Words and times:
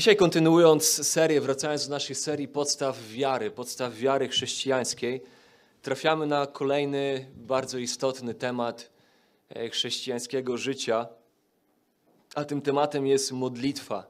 Dzisiaj 0.00 0.16
kontynuując 0.16 1.08
serię, 1.08 1.40
wracając 1.40 1.88
do 1.88 1.94
naszej 1.94 2.16
serii 2.16 2.48
podstaw 2.48 3.08
wiary, 3.08 3.50
podstaw 3.50 3.94
wiary 3.94 4.28
chrześcijańskiej, 4.28 5.22
trafiamy 5.82 6.26
na 6.26 6.46
kolejny 6.46 7.26
bardzo 7.36 7.78
istotny 7.78 8.34
temat 8.34 8.90
e, 9.48 9.68
chrześcijańskiego 9.68 10.56
życia, 10.56 11.06
a 12.34 12.44
tym 12.44 12.62
tematem 12.62 13.06
jest 13.06 13.32
modlitwa. 13.32 14.06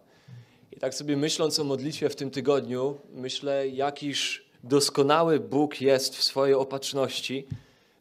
I 0.73 0.77
tak 0.77 0.95
sobie 0.95 1.17
myśląc 1.17 1.59
o 1.59 1.65
modlitwie 1.65 2.09
w 2.09 2.17
tym 2.17 2.31
tygodniu, 2.31 2.99
myślę, 3.13 3.69
jakiż 3.69 4.47
doskonały 4.65 5.41
Bóg 5.41 5.81
jest 5.81 6.17
w 6.17 6.25
swojej 6.25 6.55
opatrzności, 6.55 7.47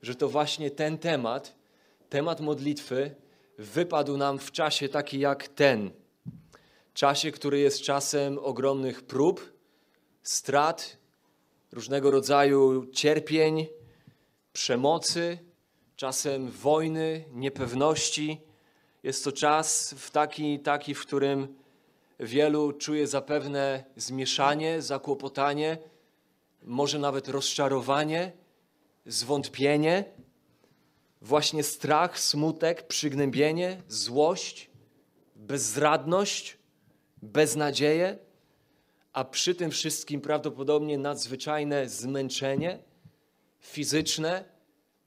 że 0.01 0.15
to 0.15 0.29
właśnie 0.29 0.71
ten 0.71 0.97
temat, 0.97 1.55
temat 2.09 2.39
modlitwy, 2.39 3.15
wypadł 3.57 4.17
nam 4.17 4.39
w 4.39 4.51
czasie 4.51 4.89
taki 4.89 5.19
jak 5.19 5.47
ten. 5.47 5.91
Czasie, 6.99 7.31
który 7.31 7.59
jest 7.59 7.81
czasem 7.81 8.39
ogromnych 8.41 9.01
prób, 9.01 9.53
strat, 10.23 10.97
różnego 11.71 12.11
rodzaju 12.11 12.85
cierpień, 12.85 13.67
przemocy, 14.53 15.37
czasem 15.95 16.51
wojny, 16.51 17.25
niepewności. 17.31 18.41
Jest 19.03 19.23
to 19.23 19.31
czas 19.31 19.93
w 19.97 20.11
taki, 20.11 20.59
taki, 20.59 20.95
w 20.95 21.01
którym 21.01 21.55
wielu 22.19 22.73
czuje 22.73 23.07
zapewne 23.07 23.83
zmieszanie, 23.95 24.81
zakłopotanie, 24.81 25.77
może 26.63 26.99
nawet 26.99 27.27
rozczarowanie, 27.27 28.31
zwątpienie, 29.05 30.05
właśnie 31.21 31.63
strach, 31.63 32.19
smutek, 32.19 32.87
przygnębienie, 32.87 33.81
złość, 33.87 34.69
bezradność, 35.35 36.58
beznadzieję, 37.21 38.17
a 39.13 39.23
przy 39.23 39.55
tym 39.55 39.71
wszystkim 39.71 40.21
prawdopodobnie 40.21 40.97
nadzwyczajne 40.97 41.89
zmęczenie 41.89 42.79
fizyczne, 43.59 44.45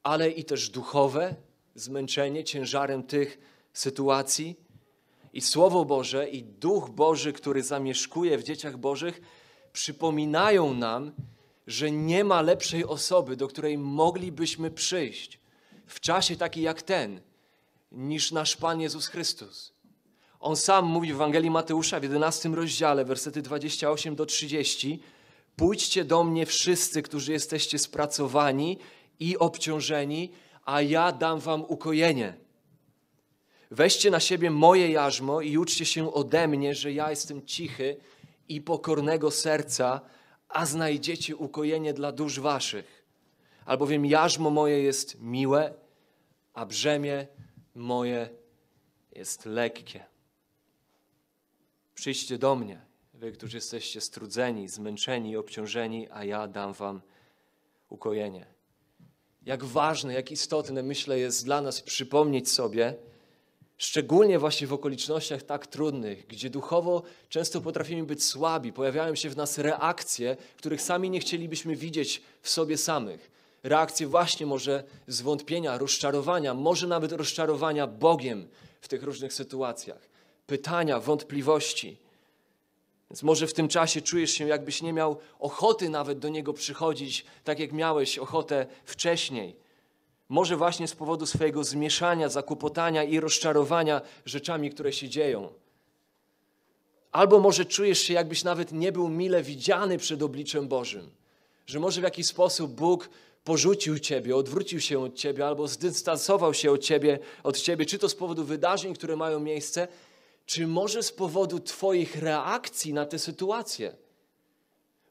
ale 0.03 0.31
i 0.31 0.45
też 0.45 0.71
duchowe 0.71 1.35
zmęczenie 1.75 2.45
ciężarem 2.45 3.03
tych 3.03 3.39
sytuacji. 3.73 4.57
I 5.33 5.41
Słowo 5.41 5.85
Boże 5.85 6.29
i 6.29 6.43
Duch 6.43 6.91
Boży, 6.91 7.33
który 7.33 7.63
zamieszkuje 7.63 8.39
w 8.39 8.43
dzieciach 8.43 8.77
Bożych, 8.77 9.21
przypominają 9.73 10.75
nam, 10.75 11.13
że 11.67 11.91
nie 11.91 12.25
ma 12.25 12.43
lepszej 12.43 12.85
osoby, 12.85 13.37
do 13.37 13.49
której 13.49 13.79
moglibyśmy 13.79 14.71
przyjść 14.71 15.41
w 15.87 16.01
czasie 16.01 16.37
taki 16.37 16.63
jak 16.63 16.83
ten, 16.83 17.21
niż 17.93 18.33
nasz 18.33 18.57
Pan 18.57 18.81
Jezus 18.81 19.07
Chrystus. 19.07 19.73
On 20.43 20.57
sam 20.57 20.85
mówi 20.85 21.12
w 21.12 21.15
Ewangelii 21.15 21.51
Mateusza 21.51 22.01
w 22.01 22.03
11 22.03 22.48
rozdziale, 22.48 23.05
wersety 23.05 23.43
28 23.43 24.15
do 24.15 24.27
30: 24.27 25.01
Pójdźcie 25.57 26.05
do 26.05 26.25
mnie 26.25 26.47
wszyscy, 26.47 27.03
którzy 27.03 27.33
jesteście 27.33 27.79
spracowani 27.79 28.79
i 29.21 29.39
obciążeni, 29.39 30.33
a 30.65 30.83
ja 30.83 31.12
dam 31.12 31.41
wam 31.41 31.65
ukojenie. 31.69 32.34
Weźcie 33.71 34.11
na 34.11 34.21
siebie 34.21 34.51
moje 34.51 34.91
jarzmo 34.91 35.41
i 35.41 35.59
uczcie 35.59 35.84
się 35.84 36.15
ode 36.15 36.49
mnie, 36.49 36.75
że 36.75 36.93
ja 36.93 37.11
jestem 37.11 37.47
cichy 37.47 37.97
i 38.49 38.61
pokornego 38.61 39.31
serca, 39.31 40.01
a 40.49 40.67
znajdziecie 40.67 41.37
ukojenie 41.37 41.93
dla 41.93 42.12
dusz 42.12 42.41
waszych. 42.41 43.05
Albowiem 43.65 44.06
jarzmo 44.06 44.51
moje 44.51 44.83
jest 44.83 45.21
miłe, 45.21 45.75
a 46.55 46.67
brzemię 46.67 47.27
moje 47.75 48.29
jest 49.12 49.47
lekkie. 49.47 50.12
Przyjdźcie 51.94 52.38
do 52.38 52.54
mnie, 52.54 52.80
wy, 53.14 53.32
którzy 53.32 53.56
jesteście 53.56 54.00
strudzeni, 54.00 54.69
zmęczeni 54.69 55.36
obciążeni, 55.36 56.08
a 56.10 56.25
ja 56.25 56.48
dam 56.48 56.72
wam 56.72 57.00
ukojenie. 57.88 58.47
Jak 59.47 59.64
ważne, 59.64 60.14
jak 60.14 60.30
istotne, 60.30 60.82
myślę, 60.82 61.19
jest 61.19 61.44
dla 61.44 61.60
nas 61.60 61.82
przypomnieć 61.82 62.50
sobie, 62.50 62.94
szczególnie 63.76 64.38
właśnie 64.38 64.66
w 64.66 64.72
okolicznościach 64.72 65.42
tak 65.42 65.66
trudnych, 65.66 66.26
gdzie 66.26 66.50
duchowo 66.50 67.03
często 67.28 67.60
potrafimy 67.60 68.03
być 68.03 68.24
słabi, 68.24 68.72
pojawiają 68.72 69.14
się 69.14 69.30
w 69.30 69.36
nas 69.36 69.59
reakcje, 69.59 70.36
których 70.56 70.82
sami 70.82 71.10
nie 71.10 71.20
chcielibyśmy 71.20 71.76
widzieć 71.76 72.22
w 72.42 72.48
sobie 72.48 72.78
samych. 72.78 73.30
Reakcje 73.62 74.06
właśnie 74.06 74.47
może 74.47 74.84
zwątpienia, 75.06 75.78
rozczarowania, 75.78 76.54
może 76.54 76.86
nawet 76.86 77.12
rozczarowania 77.12 77.86
Bogiem 77.86 78.48
w 78.80 78.88
tych 78.88 79.03
różnych 79.03 79.32
sytuacjach 79.32 80.12
pytania, 80.53 81.01
wątpliwości. 81.01 81.97
Więc 83.11 83.23
może 83.23 83.47
w 83.47 83.55
tym 83.55 83.69
czasie 83.69 84.01
czujesz 84.03 84.31
się, 84.31 84.47
jakbyś 84.49 84.83
nie 84.83 84.93
miał 84.93 85.19
ochoty 85.39 85.89
nawet 85.89 86.19
do 86.19 86.29
Niego 86.29 86.53
przychodzić, 86.53 87.25
tak 87.45 87.59
jak 87.59 87.73
miałeś 87.73 88.19
ochotę 88.19 88.67
wcześniej. 88.85 89.57
Może 90.29 90.57
właśnie 90.57 90.89
z 90.89 90.95
powodu 90.95 91.27
swojego 91.27 91.65
zmieszania, 91.65 92.29
zakłopotania 92.29 93.05
i 93.05 93.21
rozczarowania 93.21 94.01
rzeczami, 94.25 94.71
które 94.71 94.93
się 94.93 95.09
dzieją. 95.09 95.53
Albo 97.13 97.41
może 97.41 97.65
czujesz 97.65 97.99
się, 97.99 98.15
jakbyś 98.15 98.45
nawet 98.45 98.73
nie 98.73 98.93
był 98.93 99.09
mile 99.09 99.43
widziany 99.43 99.99
przed 99.99 100.23
obliczem 100.23 100.69
Bożym. 100.69 101.11
Że 101.67 101.81
może 101.81 102.01
w 102.01 102.05
jakiś 102.05 102.27
sposób 102.27 102.73
Bóg 102.73 103.09
porzucił 103.45 103.99
Ciebie, 103.99 104.37
odwrócił 104.37 104.81
się 104.81 105.01
od 105.01 105.15
Ciebie 105.15 105.47
albo 105.47 105.69
zdystansował 105.69 106.55
się 106.55 106.71
od 106.71 106.83
Ciebie, 106.83 107.19
od 107.43 107.59
Ciebie, 107.61 107.87
czy 107.87 107.99
to 107.99 108.09
z 108.09 108.15
powodu 108.15 108.45
wydarzeń, 108.45 108.95
które 108.95 109.17
mają 109.17 109.41
miejsce, 109.41 109.89
czy 110.47 110.66
może 110.66 111.03
z 111.03 111.12
powodu 111.12 111.60
Twoich 111.60 112.16
reakcji 112.16 112.92
na 112.92 113.06
tę 113.06 113.19
sytuację? 113.19 113.97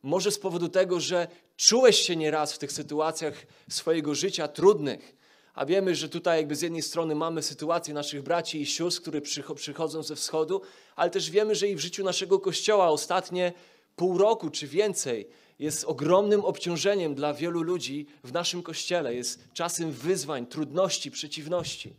Może 0.03 0.31
z 0.31 0.39
powodu 0.39 0.69
tego, 0.69 0.99
że 0.99 1.27
czułeś 1.57 1.99
się 1.99 2.15
nieraz 2.15 2.53
w 2.53 2.57
tych 2.57 2.71
sytuacjach 2.71 3.45
swojego 3.69 4.15
życia 4.15 4.47
trudnych, 4.47 5.15
a 5.53 5.65
wiemy, 5.65 5.95
że 5.95 6.09
tutaj 6.09 6.37
jakby 6.37 6.55
z 6.55 6.61
jednej 6.61 6.81
strony 6.81 7.15
mamy 7.15 7.43
sytuację 7.43 7.93
naszych 7.93 8.21
braci 8.21 8.61
i 8.61 8.65
sióstr, 8.65 9.01
które 9.01 9.21
przychodzą 9.55 10.03
ze 10.03 10.15
wschodu, 10.15 10.61
ale 10.95 11.09
też 11.09 11.29
wiemy, 11.29 11.55
że 11.55 11.67
i 11.67 11.75
w 11.75 11.79
życiu 11.79 12.03
naszego 12.03 12.39
Kościoła 12.39 12.89
ostatnie 12.89 13.53
pół 13.95 14.17
roku 14.17 14.49
czy 14.49 14.67
więcej 14.67 15.27
jest 15.59 15.83
ogromnym 15.83 16.45
obciążeniem 16.45 17.15
dla 17.15 17.33
wielu 17.33 17.61
ludzi 17.61 18.05
w 18.23 18.33
naszym 18.33 18.63
Kościele. 18.63 19.15
Jest 19.15 19.47
czasem 19.53 19.91
wyzwań, 19.91 20.45
trudności, 20.45 21.11
przeciwności. 21.11 21.93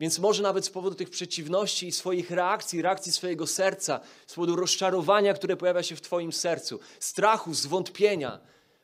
Więc 0.00 0.18
może 0.18 0.42
nawet 0.42 0.64
z 0.64 0.70
powodu 0.70 0.96
tych 0.96 1.10
przeciwności 1.10 1.86
i 1.86 1.92
swoich 1.92 2.30
reakcji, 2.30 2.82
reakcji 2.82 3.12
swojego 3.12 3.46
serca, 3.46 4.00
z 4.26 4.34
powodu 4.34 4.56
rozczarowania, 4.56 5.34
które 5.34 5.56
pojawia 5.56 5.82
się 5.82 5.96
w 5.96 6.00
Twoim 6.00 6.32
sercu, 6.32 6.80
strachu, 7.00 7.54
zwątpienia, 7.54 8.40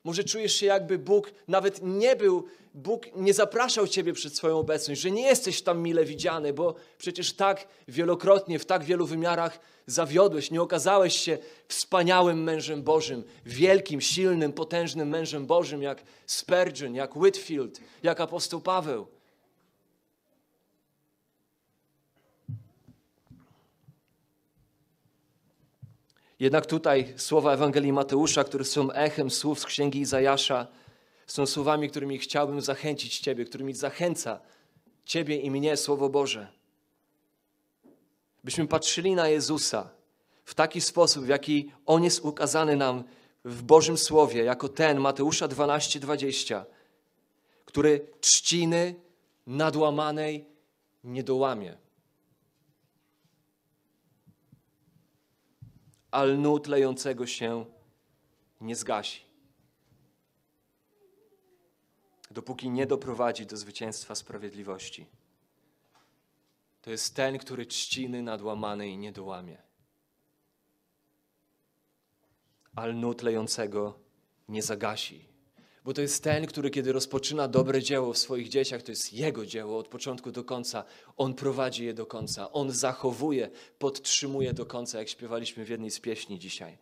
może 0.06 0.25
czujesz 0.25 0.54
się 0.54 0.66
jakby 0.66 0.99
Bóg 0.99 1.32
nawet 1.49 1.81
nie 1.82 2.16
był, 2.16 2.44
Bóg 2.75 3.06
nie 3.16 3.34
zapraszał 3.34 3.88
Ciebie 3.88 4.12
przed 4.12 4.37
swoją 4.37 4.59
obecność, 4.59 5.00
że 5.00 5.10
nie 5.10 5.22
jesteś 5.22 5.62
tam 5.62 5.82
mile 5.82 6.04
widziany, 6.04 6.53
bo 6.53 6.75
przecież 6.99 7.33
tak 7.33 7.69
wielokrotnie, 7.88 8.59
w 8.59 8.66
tak 8.66 8.84
wielu 8.84 9.06
wymiarach 9.06 9.59
zawiodłeś, 9.87 10.50
nie 10.50 10.62
okazałeś 10.62 11.16
się 11.16 11.38
wspaniałym 11.69 12.43
mężem 12.43 12.83
Bożym, 12.83 13.25
wielkim, 13.47 14.00
silnym, 14.00 14.53
potężnym 14.53 15.09
mężem 15.09 15.47
Bożym, 15.47 15.83
jak 15.83 16.03
Spurgeon, 16.27 16.94
jak 16.94 17.16
Whitfield, 17.16 17.81
jak 18.03 18.21
apostoł 18.21 18.60
Paweł. 18.60 19.16
Jednak 26.41 26.66
tutaj 26.66 27.14
słowa 27.16 27.52
Ewangelii 27.52 27.92
Mateusza, 27.92 28.44
które 28.44 28.64
są 28.64 28.92
echem 28.92 29.30
słów 29.30 29.60
z 29.60 29.64
księgi 29.64 30.00
Izajasza, 30.00 30.66
są 31.26 31.47
słowami, 31.47 31.91
którymi 31.91 32.18
chciałbym 32.18 32.60
zachęcić 32.60 33.18
Ciebie, 33.18 33.44
którymi 33.44 33.74
zachęca 33.74 34.41
Ciebie 35.04 35.36
i 35.36 35.50
mnie 35.50 35.77
Słowo 35.77 36.09
Boże. 36.09 36.48
Byśmy 38.44 38.66
patrzyli 38.66 39.15
na 39.15 39.28
Jezusa 39.28 39.91
w 40.44 40.54
taki 40.54 40.80
sposób, 40.80 41.24
w 41.24 41.28
jaki 41.28 41.72
On 41.86 42.04
jest 42.04 42.24
ukazany 42.24 42.77
nam 42.77 43.04
w 43.44 43.62
Bożym 43.62 43.98
Słowie, 43.98 44.44
jako 44.44 44.68
ten, 44.68 45.00
Mateusza 45.00 45.48
12:20, 45.48 45.98
20, 45.98 46.65
który 47.65 48.06
trzciny 48.21 48.94
nadłamanej 49.47 50.44
nie 51.04 51.22
dołamie. 51.22 51.85
A 56.10 56.24
lnu 56.24 56.60
tlejącego 56.60 57.26
się 57.26 57.66
nie 58.60 58.76
zgasi. 58.76 59.20
Dopóki 62.30 62.70
nie 62.70 62.86
doprowadzi 62.86 63.47
do 63.47 63.56
zwycięstwa 63.56 64.14
sprawiedliwości. 64.14 65.06
To 66.82 66.91
jest 66.91 67.16
ten, 67.16 67.38
który 67.38 67.66
trzciny 67.66 68.22
nadłamanej 68.22 68.98
nie 68.98 69.12
dołamie. 69.12 69.62
A 72.74 72.86
lnu 72.86 73.14
tlejącego 73.14 73.98
nie 74.48 74.62
zagasi. 74.62 75.35
Bo 75.86 75.94
to 75.94 76.03
jest 76.03 76.22
ten, 76.22 76.47
który 76.47 76.71
kiedy 76.71 76.92
rozpoczyna 76.92 77.48
dobre 77.48 77.83
dzieło 77.83 78.12
w 78.12 78.18
swoich 78.18 78.48
dzieciach, 78.48 78.83
to 78.83 78.92
jest 78.92 79.12
jego 79.12 79.47
dzieło 79.47 79.78
od 79.78 79.88
początku 79.88 80.33
do 80.33 80.44
końca. 80.44 80.84
On 81.16 81.34
prowadzi 81.34 81.84
je 81.84 81.94
do 81.94 82.06
końca. 82.06 82.53
On 82.53 82.71
zachowuje, 82.71 83.50
podtrzymuje 83.78 84.53
do 84.53 84.66
końca, 84.66 84.98
jak 84.98 85.09
śpiewaliśmy 85.09 85.65
w 85.65 85.68
jednej 85.68 85.91
z 85.91 86.00
pieśni 86.00 86.38
dzisiaj. 86.38 86.78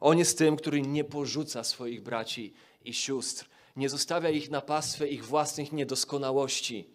On 0.00 0.18
jest 0.18 0.38
tym, 0.38 0.56
który 0.56 0.82
nie 0.82 1.04
porzuca 1.04 1.64
swoich 1.64 2.02
braci 2.02 2.54
i 2.84 2.94
sióstr. 2.94 3.48
Nie 3.76 3.88
zostawia 3.88 4.30
ich 4.30 4.50
na 4.50 4.60
pastwę 4.60 5.08
ich 5.08 5.24
własnych 5.24 5.72
niedoskonałości. 5.72 6.88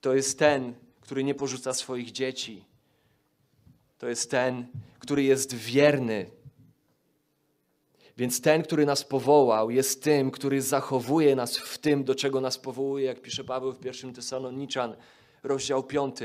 To 0.00 0.14
jest 0.14 0.38
ten, 0.38 0.74
który 1.00 1.24
nie 1.24 1.34
porzuca 1.34 1.72
swoich 1.72 2.12
dzieci. 2.12 2.64
To 3.98 4.08
jest 4.08 4.30
ten, 4.30 4.66
który 4.98 5.22
jest 5.22 5.54
wierny. 5.54 6.43
Więc 8.16 8.40
ten, 8.40 8.62
który 8.62 8.86
nas 8.86 9.04
powołał, 9.04 9.70
jest 9.70 10.02
tym, 10.02 10.30
który 10.30 10.62
zachowuje 10.62 11.36
nas 11.36 11.58
w 11.58 11.78
tym, 11.78 12.04
do 12.04 12.14
czego 12.14 12.40
nas 12.40 12.58
powołuje, 12.58 13.04
jak 13.04 13.22
pisze 13.22 13.44
Paweł 13.44 13.72
w 13.72 13.78
pierwszym 13.78 14.12
Tesaloniczan, 14.12 14.96
rozdział 15.42 15.82
5. 15.82 16.16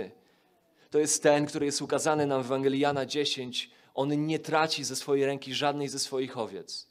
To 0.90 1.00
jest 1.00 1.24
ten, 1.24 1.46
który 1.46 1.66
jest 1.66 1.82
ukazany 1.82 2.28
nam 2.28 2.44
w 2.44 2.46
Ewangelii 2.46 2.80
Jana 2.80 3.06
10. 3.06 3.70
On 3.94 4.26
nie 4.26 4.40
traci 4.40 4.84
ze 4.84 4.96
swojej 4.96 5.26
ręki 5.26 5.54
żadnej 5.54 5.88
ze 5.88 6.00
swoich 6.00 6.38
owiec. 6.38 6.90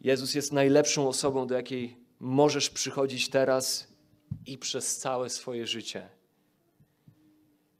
Jezus 0.00 0.34
jest 0.34 0.52
najlepszą 0.52 1.08
osobą, 1.08 1.46
do 1.46 1.54
jakiej 1.54 1.96
możesz 2.20 2.70
przychodzić 2.70 3.28
teraz 3.28 3.88
i 4.46 4.58
przez 4.58 4.96
całe 4.96 5.30
swoje 5.30 5.66
życie. 5.66 6.08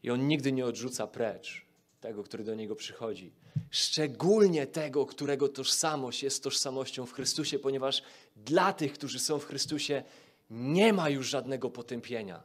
I 0.02 0.10
On 0.10 0.28
nigdy 0.28 0.52
nie 0.52 0.66
odrzuca 0.66 1.06
precz 1.06 1.63
tego, 2.04 2.24
który 2.24 2.44
do 2.44 2.54
Niego 2.54 2.76
przychodzi. 2.76 3.32
Szczególnie 3.70 4.66
tego, 4.66 5.06
którego 5.06 5.48
tożsamość 5.48 6.22
jest 6.22 6.42
tożsamością 6.42 7.06
w 7.06 7.12
Chrystusie, 7.12 7.58
ponieważ 7.58 8.02
dla 8.36 8.72
tych, 8.72 8.92
którzy 8.92 9.18
są 9.18 9.38
w 9.38 9.44
Chrystusie, 9.44 10.02
nie 10.50 10.92
ma 10.92 11.08
już 11.08 11.28
żadnego 11.28 11.70
potępienia. 11.70 12.42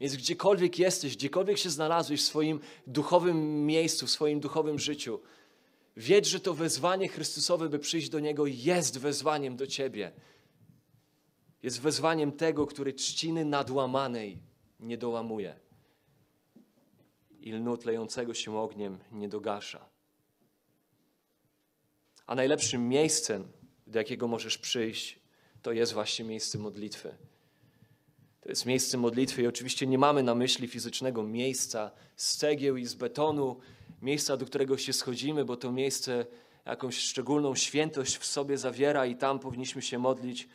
Więc 0.00 0.16
gdziekolwiek 0.16 0.78
jesteś, 0.78 1.16
gdziekolwiek 1.16 1.58
się 1.58 1.70
znalazłeś 1.70 2.22
w 2.22 2.24
swoim 2.24 2.60
duchowym 2.86 3.66
miejscu, 3.66 4.06
w 4.06 4.10
swoim 4.10 4.40
duchowym 4.40 4.78
życiu, 4.78 5.20
wiedz, 5.96 6.28
że 6.28 6.40
to 6.40 6.54
wezwanie 6.54 7.08
Chrystusowe, 7.08 7.68
by 7.68 7.78
przyjść 7.78 8.08
do 8.08 8.20
Niego, 8.20 8.46
jest 8.46 8.98
wezwaniem 8.98 9.56
do 9.56 9.66
Ciebie. 9.66 10.12
Jest 11.62 11.80
wezwaniem 11.80 12.32
tego, 12.32 12.66
który 12.66 12.92
trzciny 12.92 13.44
nadłamanej 13.44 14.38
nie 14.80 14.98
dołamuje 14.98 15.63
i 17.44 17.52
lnu 17.52 17.76
tlejącego 17.76 18.34
się 18.34 18.58
ogniem 18.58 18.98
nie 19.12 19.28
dogasza. 19.28 19.88
A 22.26 22.34
najlepszym 22.34 22.88
miejscem, 22.88 23.48
do 23.86 23.98
jakiego 23.98 24.28
możesz 24.28 24.58
przyjść, 24.58 25.18
to 25.62 25.72
jest 25.72 25.92
właśnie 25.92 26.24
miejsce 26.24 26.58
modlitwy. 26.58 27.16
To 28.40 28.48
jest 28.48 28.66
miejsce 28.66 28.98
modlitwy 28.98 29.42
i 29.42 29.46
oczywiście 29.46 29.86
nie 29.86 29.98
mamy 29.98 30.22
na 30.22 30.34
myśli 30.34 30.68
fizycznego 30.68 31.22
miejsca 31.22 31.90
z 32.16 32.36
cegieł 32.36 32.76
i 32.76 32.86
z 32.86 32.94
betonu, 32.94 33.60
miejsca, 34.02 34.36
do 34.36 34.46
którego 34.46 34.78
się 34.78 34.92
schodzimy, 34.92 35.44
bo 35.44 35.56
to 35.56 35.72
miejsce 35.72 36.26
jakąś 36.66 36.98
szczególną 36.98 37.54
świętość 37.54 38.16
w 38.16 38.24
sobie 38.24 38.58
zawiera 38.58 39.06
i 39.06 39.16
tam 39.16 39.38
powinniśmy 39.38 39.82
się 39.82 39.98
modlić, 39.98 40.48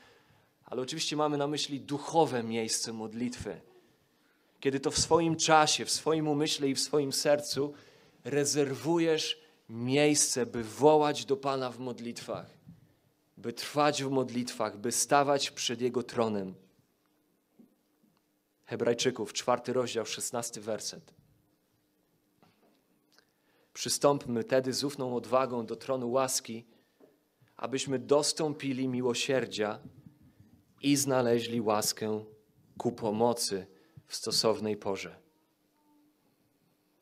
ale 0.65 0.81
oczywiście 0.81 1.15
mamy 1.15 1.37
na 1.37 1.47
myśli 1.47 1.81
duchowe 1.81 2.43
miejsce 2.43 2.93
modlitwy. 2.93 3.61
Kiedy 4.59 4.79
to 4.79 4.91
w 4.91 4.97
swoim 4.97 5.35
czasie, 5.35 5.85
w 5.85 5.91
swoim 5.91 6.27
umyśle 6.27 6.69
i 6.69 6.75
w 6.75 6.79
swoim 6.79 7.13
sercu 7.13 7.73
rezerwujesz 8.23 9.41
miejsce, 9.69 10.45
by 10.45 10.63
wołać 10.63 11.25
do 11.25 11.37
Pana 11.37 11.71
w 11.71 11.79
modlitwach, 11.79 12.45
by 13.37 13.53
trwać 13.53 14.03
w 14.03 14.09
modlitwach, 14.09 14.77
by 14.77 14.91
stawać 14.91 15.51
przed 15.51 15.81
Jego 15.81 16.03
tronem. 16.03 16.55
Hebrajczyków, 18.65 19.33
czwarty 19.33 19.73
rozdział, 19.73 20.05
szesnasty 20.05 20.61
werset. 20.61 21.13
Przystąpmy 23.73 24.43
tedy 24.43 24.73
z 24.73 24.83
ufną 24.83 25.15
odwagą 25.15 25.65
do 25.65 25.75
tronu 25.75 26.11
łaski, 26.11 26.65
abyśmy 27.57 27.99
dostąpili 27.99 28.87
miłosierdzia 28.87 29.79
i 30.81 30.95
znaleźli 30.95 31.61
łaskę 31.61 32.25
ku 32.77 32.91
pomocy 32.91 33.67
w 34.09 34.15
stosownej 34.15 34.77
porze. 34.77 35.15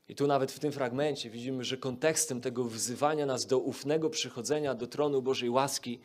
I 0.10 0.16
tu 0.16 0.28
nawet 0.28 0.52
w 0.52 0.60
tym 0.60 0.72
fragmencie 0.72 1.30
widzimy, 1.30 1.64
że 1.64 1.78
kontekstem 1.78 2.42
tego 2.42 2.64
wzywania 2.64 3.26
nas 3.26 3.46
do 3.46 3.60
ufnego 3.60 4.10
przychodzenia 4.10 4.76
do 4.76 4.88
tronu 4.88 5.22
Bożej 5.22 5.50
łaski 5.50 6.00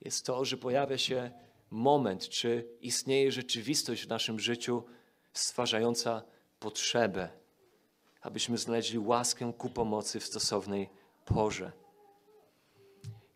jest 0.00 0.26
to, 0.26 0.44
że 0.44 0.56
pojawia 0.56 0.98
się 0.98 1.30
moment, 1.70 2.28
czy 2.28 2.68
istnieje 2.80 3.32
rzeczywistość 3.32 4.04
w 4.04 4.08
naszym 4.08 4.40
życiu 4.40 4.82
stwarzająca 5.32 6.22
potrzebę, 6.60 7.28
abyśmy 8.20 8.58
znaleźli 8.58 8.98
łaskę 8.98 9.52
ku 9.58 9.70
pomocy 9.70 10.20
w 10.20 10.26
stosownej 10.26 10.88
porze. 11.24 11.72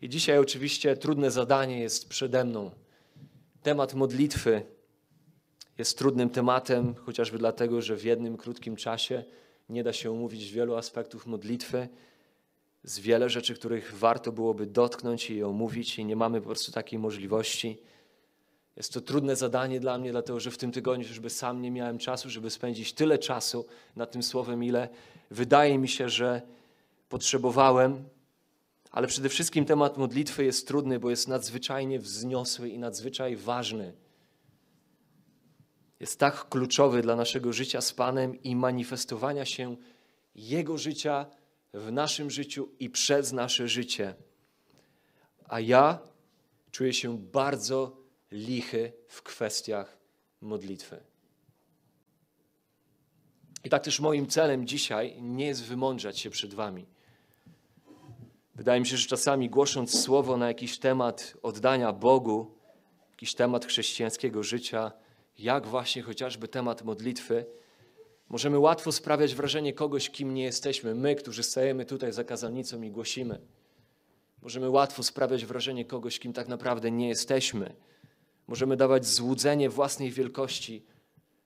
I 0.01 0.09
dzisiaj 0.09 0.37
oczywiście 0.37 0.97
trudne 0.97 1.31
zadanie 1.31 1.79
jest 1.79 2.09
przede 2.09 2.43
mną. 2.43 2.71
Temat 3.63 3.93
modlitwy 3.93 4.65
jest 5.77 5.97
trudnym 5.97 6.29
tematem, 6.29 6.95
chociażby 6.95 7.37
dlatego, 7.37 7.81
że 7.81 7.95
w 7.95 8.03
jednym 8.03 8.37
krótkim 8.37 8.75
czasie 8.75 9.23
nie 9.69 9.83
da 9.83 9.93
się 9.93 10.11
omówić 10.11 10.51
wielu 10.51 10.75
aspektów 10.75 11.25
modlitwy, 11.25 11.87
z 12.83 12.99
wiele 12.99 13.29
rzeczy, 13.29 13.55
których 13.55 13.97
warto 13.97 14.31
byłoby 14.31 14.65
dotknąć 14.65 15.29
i 15.29 15.43
omówić, 15.43 15.99
i 15.99 16.05
nie 16.05 16.15
mamy 16.15 16.41
po 16.41 16.45
prostu 16.45 16.71
takiej 16.71 16.99
możliwości. 16.99 17.79
Jest 18.75 18.93
to 18.93 19.01
trudne 19.01 19.35
zadanie 19.35 19.79
dla 19.79 19.97
mnie, 19.97 20.11
dlatego 20.11 20.39
że 20.39 20.51
w 20.51 20.57
tym 20.57 20.71
tygodniu 20.71 21.05
żeby 21.05 21.29
sam 21.29 21.61
nie 21.61 21.71
miałem 21.71 21.97
czasu, 21.97 22.29
żeby 22.29 22.49
spędzić 22.49 22.93
tyle 22.93 23.17
czasu 23.17 23.65
nad 23.95 24.11
tym 24.11 24.23
słowem, 24.23 24.63
ile 24.63 24.89
wydaje 25.31 25.77
mi 25.77 25.87
się, 25.87 26.09
że 26.09 26.41
potrzebowałem. 27.09 28.03
Ale 28.91 29.07
przede 29.07 29.29
wszystkim 29.29 29.65
temat 29.65 29.97
modlitwy 29.97 30.45
jest 30.45 30.67
trudny, 30.67 30.99
bo 30.99 31.09
jest 31.09 31.27
nadzwyczajnie 31.27 31.99
wzniosły 31.99 32.69
i 32.69 32.79
nadzwyczaj 32.79 33.35
ważny. 33.35 33.93
Jest 36.03 36.19
tak 36.19 36.49
kluczowy 36.49 37.01
dla 37.01 37.15
naszego 37.15 37.53
życia 37.53 37.81
z 37.81 37.93
Panem 37.93 38.43
i 38.43 38.55
manifestowania 38.55 39.45
się 39.45 39.77
Jego 40.35 40.77
życia 40.77 41.25
w 41.73 41.91
naszym 41.91 42.31
życiu 42.31 42.69
i 42.79 42.89
przez 42.89 43.31
nasze 43.31 43.67
życie. 43.67 44.15
A 45.47 45.59
ja 45.59 45.99
czuję 46.71 46.93
się 46.93 47.17
bardzo 47.17 47.97
lichy 48.31 48.93
w 49.07 49.21
kwestiach 49.21 49.97
modlitwy. 50.41 51.03
I 53.63 53.69
tak 53.69 53.83
też 53.83 53.99
moim 53.99 54.27
celem 54.27 54.67
dzisiaj 54.67 55.21
nie 55.21 55.45
jest 55.45 55.63
wymądrzać 55.63 56.19
się 56.19 56.29
przed 56.29 56.53
Wami. 56.53 56.85
Wydaje 58.55 58.79
mi 58.79 58.87
się, 58.87 58.97
że 58.97 59.07
czasami 59.07 59.49
głosząc 59.49 60.01
słowo 60.01 60.37
na 60.37 60.47
jakiś 60.47 60.79
temat 60.79 61.37
oddania 61.43 61.93
Bogu, 61.93 62.57
jakiś 63.11 63.35
temat 63.35 63.65
chrześcijańskiego 63.65 64.43
życia, 64.43 65.02
jak 65.37 65.67
właśnie 65.67 66.01
chociażby 66.01 66.47
temat 66.47 66.83
modlitwy, 66.83 67.45
możemy 68.29 68.59
łatwo 68.59 68.91
sprawiać 68.91 69.35
wrażenie 69.35 69.73
kogoś, 69.73 70.09
kim 70.09 70.33
nie 70.33 70.43
jesteśmy. 70.43 70.95
My, 70.95 71.15
którzy 71.15 71.43
stajemy 71.43 71.85
tutaj 71.85 72.13
za 72.13 72.23
kazalnicą 72.23 72.81
i 72.81 72.91
głosimy, 72.91 73.41
możemy 74.41 74.69
łatwo 74.69 75.03
sprawiać 75.03 75.45
wrażenie 75.45 75.85
kogoś, 75.85 76.19
kim 76.19 76.33
tak 76.33 76.47
naprawdę 76.47 76.91
nie 76.91 77.09
jesteśmy. 77.09 77.75
Możemy 78.47 78.77
dawać 78.77 79.05
złudzenie 79.05 79.69
własnej 79.69 80.11
wielkości, 80.11 80.85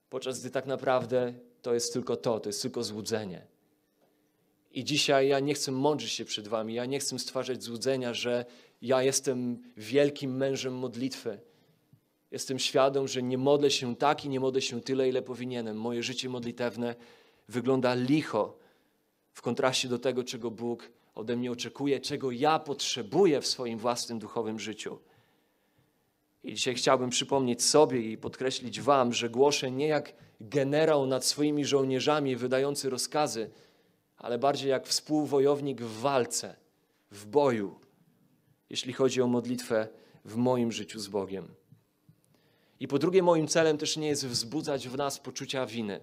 podczas 0.10 0.40
gdy 0.40 0.50
tak 0.50 0.66
naprawdę 0.66 1.34
to 1.62 1.74
jest 1.74 1.94
tylko 1.94 2.16
to, 2.16 2.40
to 2.40 2.50
jest 2.50 2.62
tylko 2.62 2.84
złudzenie. 2.84 3.48
I 4.72 4.84
dzisiaj 4.84 5.28
ja 5.28 5.40
nie 5.40 5.54
chcę 5.54 5.72
mądrzyć 5.72 6.12
się 6.12 6.26
przed 6.26 6.48
Wami, 6.48 6.74
ja 6.74 6.86
nie 6.86 7.00
chcę 7.00 7.20
stwarzać 7.20 7.64
złudzenia, 7.64 8.14
że 8.14 8.46
ja 8.82 9.04
jestem 9.04 9.64
wielkim 9.78 10.38
mężem 10.38 10.74
modlitwy. 10.74 11.40
Jestem 12.32 12.60
świadom, 12.60 13.08
że 13.08 13.24
nie 13.24 13.38
modlę 13.38 13.72
się 13.72 13.96
tak 13.96 14.26
i 14.26 14.30
nie 14.30 14.40
modlę 14.40 14.62
się 14.62 14.82
tyle, 14.82 15.10
ile 15.10 15.22
powinienem. 15.22 15.78
Moje 15.78 16.04
życie 16.04 16.30
modlitewne 16.30 16.96
wygląda 17.50 17.94
licho 17.94 18.58
w 19.34 19.42
kontraście 19.42 19.88
do 19.88 20.00
tego, 20.00 20.24
czego 20.24 20.52
Bóg 20.52 20.92
ode 21.16 21.36
mnie 21.36 21.52
oczekuje, 21.52 22.00
czego 22.00 22.32
ja 22.32 22.60
potrzebuję 22.60 23.42
w 23.42 23.48
swoim 23.48 23.80
własnym 23.80 24.20
duchowym 24.20 24.60
życiu. 24.60 25.00
I 26.44 26.54
dzisiaj 26.54 26.76
chciałbym 26.76 27.10
przypomnieć 27.10 27.64
sobie 27.64 28.12
i 28.12 28.18
podkreślić 28.18 28.82
Wam, 28.82 29.14
że 29.14 29.30
głoszę 29.30 29.72
nie 29.72 29.88
jak 29.88 30.14
generał 30.42 31.08
nad 31.08 31.26
swoimi 31.26 31.66
żołnierzami 31.66 32.36
wydający 32.36 32.90
rozkazy, 32.90 33.50
ale 34.18 34.40
bardziej 34.40 34.70
jak 34.70 34.88
współwojownik 34.88 35.82
w 35.82 36.00
walce, 36.00 36.56
w 37.12 37.26
boju, 37.26 37.80
jeśli 38.70 38.94
chodzi 38.94 39.22
o 39.22 39.28
modlitwę 39.28 39.88
w 40.26 40.36
moim 40.36 40.72
życiu 40.72 41.00
z 41.00 41.08
Bogiem. 41.08 41.48
I 42.80 42.88
po 42.88 43.00
drugie, 43.00 43.24
moim 43.24 43.48
celem 43.48 43.78
też 43.78 43.98
nie 43.98 44.08
jest 44.08 44.28
wzbudzać 44.28 44.88
w 44.88 44.98
nas 44.98 45.20
poczucia 45.20 45.66
winy. 45.66 46.00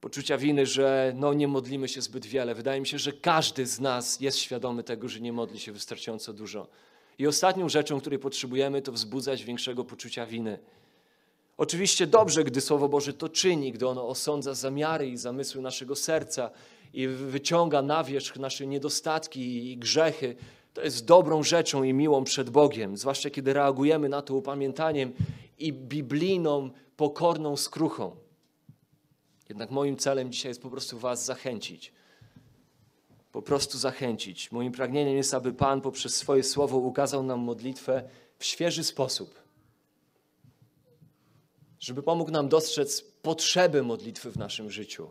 poczucia 0.00 0.38
winy, 0.38 0.66
że 0.66 1.12
no, 1.16 1.34
nie 1.34 1.48
modlimy 1.48 1.88
się 1.88 2.00
zbyt 2.00 2.26
wiele. 2.26 2.54
Wydaje 2.54 2.80
mi 2.80 2.86
się, 2.86 2.98
że 2.98 3.12
każdy 3.12 3.66
z 3.66 3.80
nas 3.80 4.20
jest 4.20 4.38
świadomy 4.38 4.82
tego, 4.82 5.08
że 5.08 5.20
nie 5.20 5.32
modli 5.32 5.60
się 5.60 5.72
wystarczająco 5.72 6.32
dużo. 6.32 6.68
I 7.18 7.26
ostatnią 7.26 7.68
rzeczą, 7.68 8.00
której 8.00 8.18
potrzebujemy, 8.18 8.82
to 8.82 8.92
wzbudzać 8.92 9.44
większego 9.44 9.84
poczucia 9.84 10.26
winy. 10.26 10.58
Oczywiście 11.56 12.06
dobrze, 12.06 12.44
gdy 12.44 12.60
Słowo 12.60 12.88
Boże 12.88 13.12
to 13.12 13.28
czyni, 13.28 13.72
gdy 13.72 13.88
ono 13.88 14.08
osądza 14.08 14.54
zamiary 14.54 15.08
i 15.08 15.16
zamysły 15.16 15.62
naszego 15.62 15.96
serca 15.96 16.50
i 16.94 17.06
wyciąga 17.08 17.82
na 17.82 18.04
wierzch 18.04 18.36
nasze 18.36 18.66
niedostatki 18.66 19.72
i 19.72 19.76
grzechy. 19.76 20.36
To 20.74 20.82
jest 20.82 21.04
dobrą 21.04 21.42
rzeczą 21.42 21.82
i 21.82 21.92
miłą 21.92 22.24
przed 22.24 22.50
Bogiem, 22.50 22.96
zwłaszcza 22.96 23.30
kiedy 23.30 23.52
reagujemy 23.52 24.08
na 24.08 24.22
to 24.22 24.34
upamiętaniem 24.34 25.12
i 25.58 25.72
biblijną, 25.72 26.70
pokorną 26.96 27.56
skruchą. 27.56 28.16
Jednak 29.48 29.70
moim 29.70 29.96
celem 29.96 30.32
dzisiaj 30.32 30.50
jest 30.50 30.62
po 30.62 30.70
prostu 30.70 30.98
Was 30.98 31.24
zachęcić. 31.24 31.92
Po 33.32 33.42
prostu 33.42 33.78
zachęcić. 33.78 34.52
Moim 34.52 34.72
pragnieniem 34.72 35.16
jest, 35.16 35.34
aby 35.34 35.52
Pan 35.52 35.80
poprzez 35.80 36.16
swoje 36.16 36.42
słowo 36.42 36.78
ukazał 36.78 37.22
nam 37.22 37.40
modlitwę 37.40 38.08
w 38.38 38.44
świeży 38.44 38.84
sposób. 38.84 39.42
Żeby 41.80 42.02
pomógł 42.02 42.30
nam 42.30 42.48
dostrzec 42.48 43.02
potrzeby 43.02 43.82
modlitwy 43.82 44.30
w 44.30 44.36
naszym 44.36 44.70
życiu. 44.70 45.10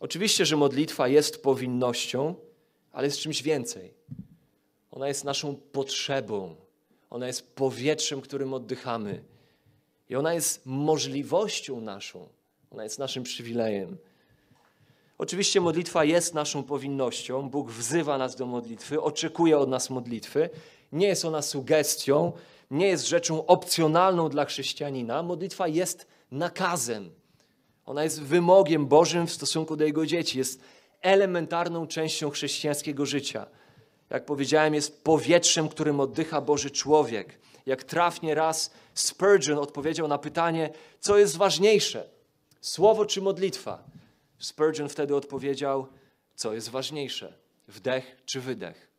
Oczywiście, 0.00 0.46
że 0.46 0.56
modlitwa 0.56 1.08
jest 1.08 1.42
powinnością, 1.42 2.34
ale 2.92 3.06
jest 3.06 3.18
czymś 3.18 3.42
więcej. 3.42 3.94
Ona 4.90 5.08
jest 5.08 5.24
naszą 5.24 5.56
potrzebą. 5.56 6.56
Ona 7.10 7.26
jest 7.26 7.54
powietrzem, 7.54 8.20
którym 8.20 8.54
oddychamy. 8.54 9.24
I 10.08 10.16
ona 10.16 10.34
jest 10.34 10.66
możliwością 10.66 11.80
naszą. 11.80 12.28
Ona 12.70 12.84
jest 12.84 12.98
naszym 12.98 13.22
przywilejem. 13.22 13.96
Oczywiście 15.18 15.60
modlitwa 15.60 16.04
jest 16.04 16.34
naszą 16.34 16.62
powinnością. 16.62 17.50
Bóg 17.50 17.70
wzywa 17.70 18.18
nas 18.18 18.36
do 18.36 18.46
modlitwy, 18.46 19.00
oczekuje 19.00 19.58
od 19.58 19.68
nas 19.68 19.90
modlitwy. 19.90 20.50
Nie 20.92 21.06
jest 21.06 21.24
ona 21.24 21.42
sugestią, 21.42 22.32
nie 22.70 22.86
jest 22.86 23.08
rzeczą 23.08 23.46
opcjonalną 23.46 24.28
dla 24.28 24.44
chrześcijanina. 24.44 25.22
Modlitwa 25.22 25.68
jest 25.68 26.06
nakazem. 26.30 27.10
Ona 27.86 28.04
jest 28.04 28.22
wymogiem 28.22 28.86
Bożym 28.86 29.26
w 29.26 29.32
stosunku 29.32 29.76
do 29.76 29.84
Jego 29.84 30.06
dzieci. 30.06 30.38
Jest 30.38 30.60
elementarną 31.00 31.86
częścią 31.86 32.30
chrześcijańskiego 32.30 33.06
życia. 33.06 33.46
Jak 34.10 34.24
powiedziałem, 34.24 34.74
jest 34.74 35.04
powietrzem, 35.04 35.68
którym 35.68 36.00
oddycha 36.00 36.40
Boży 36.40 36.70
człowiek. 36.70 37.38
Jak 37.66 37.84
trafnie 37.84 38.34
raz 38.34 38.70
Spurgeon 38.94 39.58
odpowiedział 39.58 40.08
na 40.08 40.18
pytanie, 40.18 40.70
co 41.00 41.18
jest 41.18 41.36
ważniejsze, 41.36 42.08
słowo 42.60 43.06
czy 43.06 43.20
modlitwa? 43.20 43.84
Spurgeon 44.38 44.88
wtedy 44.88 45.16
odpowiedział, 45.16 45.86
co 46.34 46.54
jest 46.54 46.68
ważniejsze, 46.68 47.34
wdech 47.68 48.16
czy 48.24 48.40
wydech. 48.40 48.90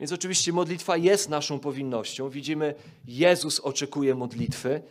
Więc 0.00 0.12
oczywiście 0.12 0.52
modlitwa 0.52 0.96
jest 0.96 1.28
naszą 1.28 1.60
powinnością. 1.60 2.30
Widzimy, 2.30 2.74
Jezus 3.06 3.60
oczekuje 3.60 4.14
modlitwy. 4.14 4.82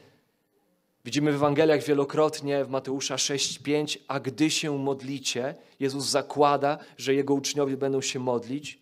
Widzimy 1.08 1.32
w 1.32 1.36
Ewangeliach 1.36 1.84
wielokrotnie, 1.84 2.66
w 2.66 2.70
Mateusza 2.70 3.16
6:5, 3.16 3.98
a 4.08 4.20
gdy 4.20 4.50
się 4.50 4.78
modlicie, 4.78 5.56
Jezus 5.80 6.06
zakłada, 6.06 6.78
że 6.98 7.14
Jego 7.14 7.34
uczniowie 7.34 7.78
będą 7.78 8.02
się 8.02 8.20
modlić. 8.20 8.80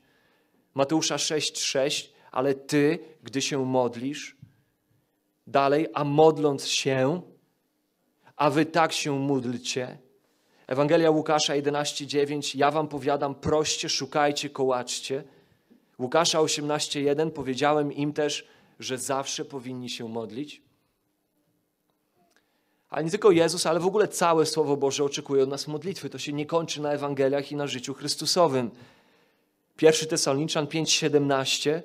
Mateusza 0.74 1.16
6:6, 1.16 2.10
ale 2.32 2.54
Ty, 2.54 3.00
gdy 3.24 3.42
się 3.42 3.66
modlisz, 3.66 4.38
dalej, 5.48 5.88
a 5.94 6.04
modląc 6.04 6.68
się, 6.68 7.22
a 8.36 8.50
Wy 8.50 8.66
tak 8.66 8.94
się 8.94 9.20
módlcie. 9.20 9.98
Ewangelia 10.68 11.12
Łukasza 11.12 11.54
11:9, 11.54 12.56
ja 12.56 12.72
Wam 12.72 12.88
powiadam, 12.88 13.36
proście, 13.36 13.90
szukajcie, 13.90 14.50
kołaczcie. 14.50 15.24
Łukasza 16.00 16.40
18:1, 16.40 17.32
powiedziałem 17.32 17.94
im 17.94 18.14
też, 18.14 18.48
że 18.80 18.98
zawsze 18.98 19.46
powinni 19.46 19.90
się 19.90 20.10
modlić. 20.10 20.65
Ale 22.96 23.04
nie 23.04 23.12
tylko 23.12 23.32
Jezus, 23.32 23.66
ale 23.66 23.80
w 23.80 23.86
ogóle 23.86 24.08
całe 24.08 24.46
Słowo 24.46 24.78
Boże 24.78 25.04
oczekuje 25.04 25.44
od 25.44 25.50
nas 25.50 25.68
modlitwy. 25.68 26.10
To 26.10 26.18
się 26.18 26.34
nie 26.34 26.46
kończy 26.46 26.82
na 26.82 26.92
Ewangeliach 26.92 27.52
i 27.52 27.56
na 27.56 27.68
życiu 27.68 27.94
Chrystusowym. 27.94 28.72
1 29.82 30.10
Tesaloniczan 30.10 30.66
5,17 30.66 31.82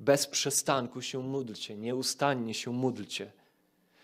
Bez 0.00 0.26
przestanku 0.26 1.02
się 1.02 1.18
módlcie, 1.18 1.76
nieustannie 1.76 2.54
się 2.54 2.72
módlcie. 2.72 3.32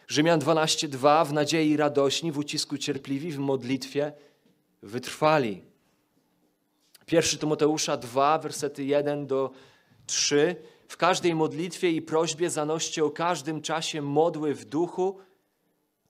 Rzymian 0.08 0.40
12,2 0.40 1.26
W 1.26 1.32
nadziei 1.32 1.76
radośni, 1.76 2.32
w 2.32 2.38
ucisku 2.38 2.78
cierpliwi, 2.78 3.32
w 3.32 3.38
modlitwie 3.38 4.12
wytrwali. 4.82 5.62
1 7.12 7.38
Tymoteusza 7.38 7.96
2, 7.96 8.38
wersety 8.38 8.84
1 8.84 9.26
do 9.26 9.50
3 10.06 10.56
W 10.88 10.96
każdej 10.96 11.34
modlitwie 11.34 11.90
i 11.90 12.02
prośbie 12.02 12.50
zanoście 12.50 13.04
o 13.04 13.10
każdym 13.10 13.62
czasie 13.62 14.02
modły 14.02 14.54
w 14.54 14.64
duchu, 14.64 15.25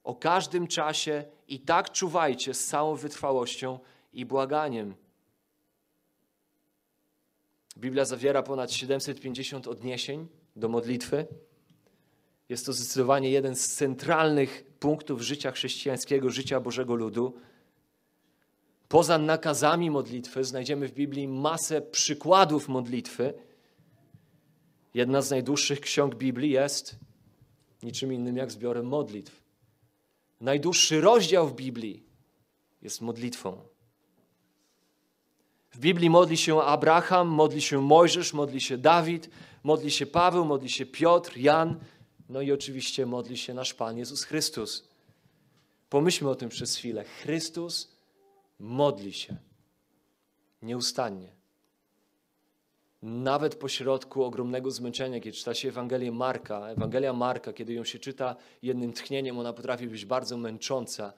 o 0.07 0.15
każdym 0.15 0.67
czasie 0.67 1.25
i 1.49 1.61
tak 1.61 1.93
czuwajcie 1.93 2.55
z 2.55 2.67
całą 2.67 2.95
wytrwałością 2.95 3.79
i 4.13 4.27
błaganiem. 4.27 4.95
Biblia 7.77 8.05
zawiera 8.05 8.43
ponad 8.43 8.73
750 8.73 9.69
odniesień 9.69 10.29
do 10.57 10.69
modlitwy. 10.69 11.27
Jest 12.49 12.67
to 12.67 12.73
zdecydowanie 12.73 13.31
jeden 13.31 13.57
z 13.57 13.75
centralnych 13.75 14.65
punktów 14.81 15.23
życia 15.23 15.51
chrześcijańskiego, 15.51 16.31
życia 16.31 16.61
Bożego 16.61 16.95
Ludu. 16.95 17.35
Poza 18.89 19.19
nakazami 19.19 19.91
modlitwy 19.91 20.45
znajdziemy 20.45 20.89
w 20.89 20.93
Biblii 20.93 21.29
masę 21.29 21.83
przykładów 21.83 22.69
modlitwy. 22.69 23.35
Jedna 24.95 25.23
z 25.23 25.31
najdłuższych 25.31 25.81
ksiąg 25.81 26.15
Biblii 26.15 26.51
jest 26.51 26.97
niczym 27.83 28.13
innym 28.13 28.37
jak 28.37 28.51
zbiorem 28.51 28.87
modlitw. 28.87 29.46
Najdłuższy 30.41 31.01
rozdział 31.01 31.49
w 31.49 31.55
Biblii 31.55 32.03
jest 32.83 33.01
modlitwą. 33.01 33.61
W 35.71 35.79
Biblii 35.79 36.11
modli 36.11 36.37
się 36.37 36.63
Abraham, 36.63 37.29
modli 37.29 37.63
się 37.63 37.81
Mojżesz, 37.81 38.33
modli 38.33 38.61
się 38.61 38.79
Dawid, 38.79 39.31
modli 39.63 39.91
się 39.91 40.07
Paweł, 40.07 40.45
modli 40.45 40.71
się 40.71 40.87
Piotr, 40.87 41.37
Jan, 41.37 41.81
no 42.29 42.41
i 42.41 42.53
oczywiście 42.53 43.07
modli 43.07 43.37
się 43.37 43.55
nasz 43.55 43.75
Pan 43.75 43.99
Jezus 43.99 44.25
Chrystus. 44.25 44.89
Pomyślmy 45.89 46.31
o 46.31 46.35
tym 46.35 46.49
przez 46.49 46.77
chwilę. 46.77 47.05
Chrystus 47.05 47.97
modli 48.59 49.13
się 49.13 49.37
nieustannie. 50.63 51.33
Nawet 53.07 53.55
pośrodku 53.55 54.25
ogromnego 54.25 54.71
zmęczenia, 54.71 55.21
kiedy 55.21 55.37
czyta 55.37 55.55
się 55.55 55.69
Ewangelię 55.69 56.13
Marka, 56.13 56.69
Ewangelia 56.69 57.13
Marka, 57.13 57.53
kiedy 57.53 57.73
ją 57.73 57.85
się 57.85 57.99
czyta 57.99 58.37
jednym 58.63 58.93
tchnieniem, 58.93 59.39
ona 59.39 59.53
potrafi 59.53 59.89
być 59.89 60.05
bardzo 60.05 60.37
męcząca. 60.37 61.13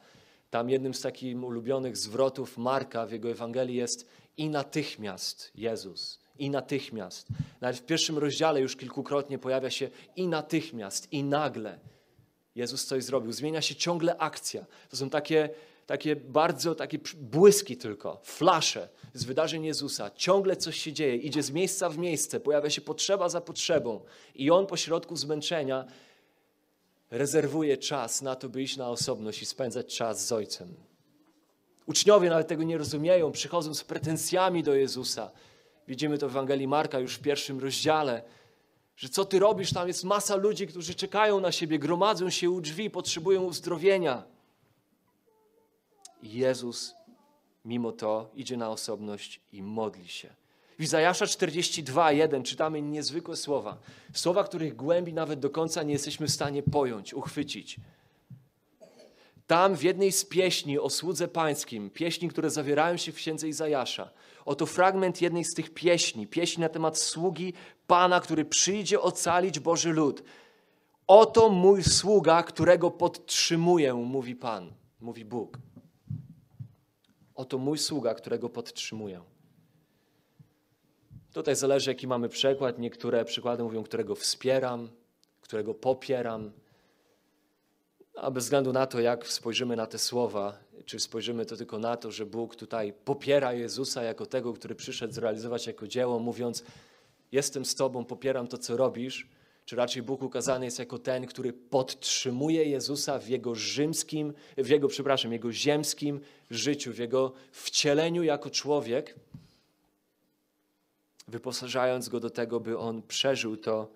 Tam 0.51 0.71
jednym 0.71 0.95
z 0.95 1.01
takich 1.01 1.43
ulubionych 1.43 1.97
zwrotów 1.97 2.59
Marka 2.59 3.07
w 3.07 3.13
jego 3.13 3.31
Ewangelii 3.31 3.77
jest 3.77 4.09
i 4.37 4.49
natychmiast 4.49 5.53
Jezus, 5.55 6.21
i 6.39 6.51
natychmiast. 6.51 7.29
Nawet 7.61 7.77
w 7.77 7.87
pierwszym 7.87 8.19
rozdziale 8.19 8.61
już 8.61 8.77
kilkukrotnie 8.77 9.39
pojawia 9.39 9.71
się 9.71 9.91
i 10.17 10.27
natychmiast, 10.27 11.13
i 11.13 11.25
nagle. 11.25 11.79
Jezus 12.55 12.87
coś 12.87 13.05
zrobił. 13.05 13.33
Zmienia 13.33 13.63
się 13.63 13.75
ciągle 13.75 14.17
akcja. 14.17 14.65
To 14.89 14.97
są 14.97 15.11
takie 15.11 15.51
takie 15.89 16.17
bardzo 16.17 16.75
takie 16.75 16.99
błyski 17.17 17.77
tylko, 17.77 18.21
flasze 18.23 18.89
z 19.15 19.25
wydarzeń 19.25 19.65
Jezusa. 19.65 20.11
Ciągle 20.11 20.57
coś 20.57 20.77
się 20.77 20.93
dzieje, 20.93 21.17
idzie 21.17 21.43
z 21.43 21.51
miejsca 21.51 21.89
w 21.89 21.99
miejsce, 21.99 22.41
pojawia 22.41 22.71
się 22.71 22.81
potrzeba 22.81 23.29
za 23.29 23.41
potrzebą 23.41 24.01
i 24.35 24.51
On 24.51 24.67
pośrodku 24.67 25.17
zmęczenia 25.17 25.85
rezerwuje 27.11 27.77
czas 27.77 28.23
na 28.23 28.37
to, 28.37 28.49
by 28.49 28.63
iść 28.63 28.77
na 28.77 28.91
osobność 28.91 29.43
i 29.43 29.47
spędzać 29.47 29.97
czas 29.97 30.27
z 30.27 30.33
Ojcem. 30.33 30.75
Uczniowie 31.87 32.29
nawet 32.29 32.49
tego 32.49 32.63
nie 32.63 32.79
rozumieją, 32.79 33.33
przychodzą 33.33 33.75
z 33.75 33.85
pretensjami 33.85 34.63
do 34.63 34.75
Jezusa. 34.75 35.31
Widzimy 35.87 36.19
to 36.19 36.29
w 36.29 36.33
Ewangelii 36.33 36.69
Marka 36.69 36.99
już 36.99 37.15
w 37.15 37.21
pierwszym 37.21 37.61
rozdziale, 37.61 38.23
że 38.97 39.09
co 39.09 39.25
ty 39.25 39.39
robisz, 39.39 39.73
tam 39.73 39.89
jest 39.89 40.05
masa 40.05 40.37
ludzi, 40.37 40.67
którzy 40.67 40.95
czekają 40.95 41.41
na 41.41 41.53
siebie, 41.53 41.79
gromadzą 41.79 42.31
się 42.31 42.51
u 42.51 42.61
drzwi, 42.61 42.91
potrzebują 42.91 43.45
uzdrowienia. 43.45 44.38
Jezus 46.23 46.95
mimo 47.65 47.93
to 47.93 48.31
idzie 48.35 48.57
na 48.57 48.71
osobność 48.71 49.41
i 49.53 49.63
modli 49.63 50.09
się. 50.09 50.35
W 50.79 50.83
Izajasza 50.83 51.25
42:1 51.25 52.43
czytamy 52.43 52.83
niezwykłe 52.83 53.37
słowa. 53.37 53.79
Słowa, 54.13 54.45
których 54.45 54.77
głębi 54.77 55.13
nawet 55.13 55.41
do 55.41 55.51
końca 55.51 55.83
nie 55.83 55.93
jesteśmy 55.93 56.27
w 56.27 56.31
stanie 56.31 56.63
pojąć, 56.63 57.15
uchwycić. 57.15 57.81
Tam 59.47 59.77
w 59.77 59.83
jednej 59.83 60.13
z 60.13 60.25
pieśni 60.25 60.79
o 60.79 60.91
słudze 60.91 61.29
pańskim, 61.29 61.91
pieśni, 61.91 62.29
które 62.29 62.51
zawierają 62.51 62.97
się 62.97 63.13
w 63.13 63.15
księdze 63.15 63.49
Izajasza, 63.49 64.11
oto 64.45 64.67
fragment 64.67 65.23
jednej 65.23 65.45
z 65.45 65.55
tych 65.55 65.75
pieśni, 65.75 66.27
pieśni 66.27 66.61
na 66.61 66.69
temat 66.69 66.99
sługi 66.99 67.53
Pana, 67.87 68.21
który 68.21 68.45
przyjdzie 68.45 69.01
ocalić 69.01 69.61
Boży 69.61 69.93
lud. 69.93 70.23
Oto 71.07 71.49
mój 71.49 71.85
sługa, 71.85 72.43
którego 72.43 72.91
podtrzymuję, 72.91 73.95
mówi 73.95 74.37
Pan, 74.37 74.73
mówi 75.01 75.25
Bóg. 75.25 75.59
Oto 77.39 77.59
mój 77.59 77.79
sługa, 77.79 78.15
którego 78.15 78.49
podtrzymuję. 78.49 79.21
Tutaj 81.33 81.57
zależy, 81.57 81.91
jaki 81.91 82.07
mamy 82.07 82.29
przykład. 82.29 82.79
Niektóre 82.79 83.25
przykłady 83.25 83.63
mówią, 83.63 83.83
którego 83.83 84.15
wspieram, 84.15 84.89
którego 85.41 85.75
popieram. 85.75 86.53
A 88.15 88.31
bez 88.31 88.45
względu 88.45 88.73
na 88.73 88.87
to, 88.87 89.01
jak 89.01 89.27
spojrzymy 89.27 89.77
na 89.77 89.87
te 89.87 89.99
słowa, 89.99 90.59
czy 90.85 91.01
spojrzymy 91.01 91.47
to 91.47 91.57
tylko 91.57 91.79
na 91.79 91.97
to, 91.97 92.11
że 92.11 92.27
Bóg 92.27 92.57
tutaj 92.57 92.93
popiera 92.93 93.53
Jezusa 93.53 94.03
jako 94.03 94.27
tego, 94.27 94.53
który 94.53 94.75
przyszedł 94.75 95.15
zrealizować 95.15 95.67
jako 95.67 95.87
dzieło, 95.87 96.19
mówiąc: 96.19 96.65
Jestem 97.33 97.65
z 97.65 97.75
Tobą, 97.75 98.05
popieram 98.05 98.47
to, 98.49 98.59
co 98.59 98.77
robisz, 98.77 99.29
czy 99.69 99.77
raczej 99.77 100.03
Bóg 100.03 100.23
ukazany 100.23 100.65
jest 100.65 100.79
jako 100.79 100.99
ten, 100.99 101.27
który 101.27 101.53
podtrzymuje 101.53 102.65
Jezusa 102.65 103.19
w 103.19 103.29
jego 103.29 103.55
rzymskim, 103.55 104.35
w 104.57 104.69
jego, 104.69 104.89
przepraszam, 104.89 105.33
jego 105.33 105.53
ziemskim 105.53 106.21
życiu, 106.51 106.93
w 106.93 106.99
jego 106.99 107.33
wcieleniu 107.53 108.23
jako 108.23 108.51
człowiek, 108.51 109.15
wyposażając 111.27 112.09
go 112.09 112.21
do 112.21 112.31
tego, 112.31 112.61
by 112.61 112.79
on 112.79 113.03
przeżył 113.03 113.57
to 113.57 113.91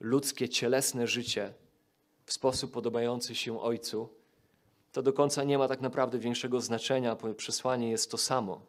ludzkie, 0.00 0.48
cielesne 0.48 1.06
życie 1.06 1.54
w 2.24 2.32
sposób 2.32 2.72
podobający 2.72 3.34
się 3.34 3.60
Ojcu, 3.60 4.08
to 4.92 5.02
do 5.02 5.12
końca 5.12 5.44
nie 5.44 5.58
ma 5.58 5.68
tak 5.68 5.80
naprawdę 5.80 6.18
większego 6.18 6.60
znaczenia, 6.60 7.14
bo 7.14 7.34
przesłanie 7.34 7.90
jest 7.90 8.10
to 8.10 8.18
samo. 8.18 8.60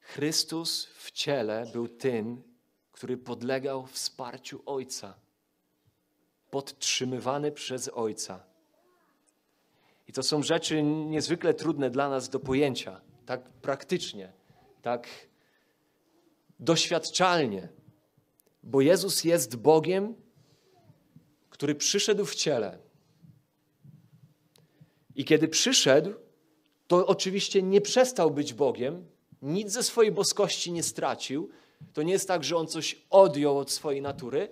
Chrystus 0.00 0.86
w 0.86 1.10
ciele 1.10 1.66
był 1.72 1.88
tym, 1.88 2.53
który 2.94 3.16
podlegał 3.16 3.86
wsparciu 3.86 4.62
Ojca, 4.66 5.14
podtrzymywany 6.50 7.52
przez 7.52 7.88
Ojca. 7.88 8.44
I 10.08 10.12
to 10.12 10.22
są 10.22 10.42
rzeczy 10.42 10.82
niezwykle 10.82 11.54
trudne 11.54 11.90
dla 11.90 12.08
nas 12.08 12.28
do 12.28 12.40
pojęcia, 12.40 13.00
tak 13.26 13.50
praktycznie, 13.50 14.32
tak 14.82 15.08
doświadczalnie, 16.60 17.68
bo 18.62 18.80
Jezus 18.80 19.24
jest 19.24 19.56
Bogiem, 19.56 20.14
który 21.50 21.74
przyszedł 21.74 22.24
w 22.24 22.34
ciele. 22.34 22.78
I 25.14 25.24
kiedy 25.24 25.48
przyszedł, 25.48 26.14
to 26.86 27.06
oczywiście 27.06 27.62
nie 27.62 27.80
przestał 27.80 28.30
być 28.30 28.54
Bogiem, 28.54 29.06
nic 29.42 29.72
ze 29.72 29.82
swojej 29.82 30.12
boskości 30.12 30.72
nie 30.72 30.82
stracił. 30.82 31.50
To 31.92 32.02
nie 32.02 32.12
jest 32.12 32.28
tak, 32.28 32.44
że 32.44 32.56
on 32.56 32.66
coś 32.66 33.02
odjął 33.10 33.58
od 33.58 33.70
swojej 33.70 34.02
natury. 34.02 34.48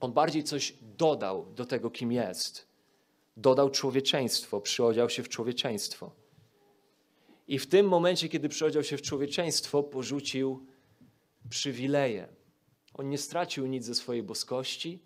On 0.00 0.12
bardziej 0.12 0.44
coś 0.44 0.74
dodał 0.82 1.46
do 1.54 1.64
tego, 1.64 1.90
kim 1.90 2.12
jest. 2.12 2.68
Dodał 3.36 3.70
człowieczeństwo, 3.70 4.60
przyodział 4.60 5.10
się 5.10 5.22
w 5.22 5.28
człowieczeństwo. 5.28 6.10
I 7.48 7.58
w 7.58 7.66
tym 7.66 7.88
momencie, 7.88 8.28
kiedy 8.28 8.48
przyodział 8.48 8.84
się 8.84 8.96
w 8.96 9.02
człowieczeństwo, 9.02 9.82
porzucił 9.82 10.66
przywileje. 11.48 12.28
On 12.94 13.08
nie 13.08 13.18
stracił 13.18 13.66
nic 13.66 13.84
ze 13.84 13.94
swojej 13.94 14.22
boskości, 14.22 14.98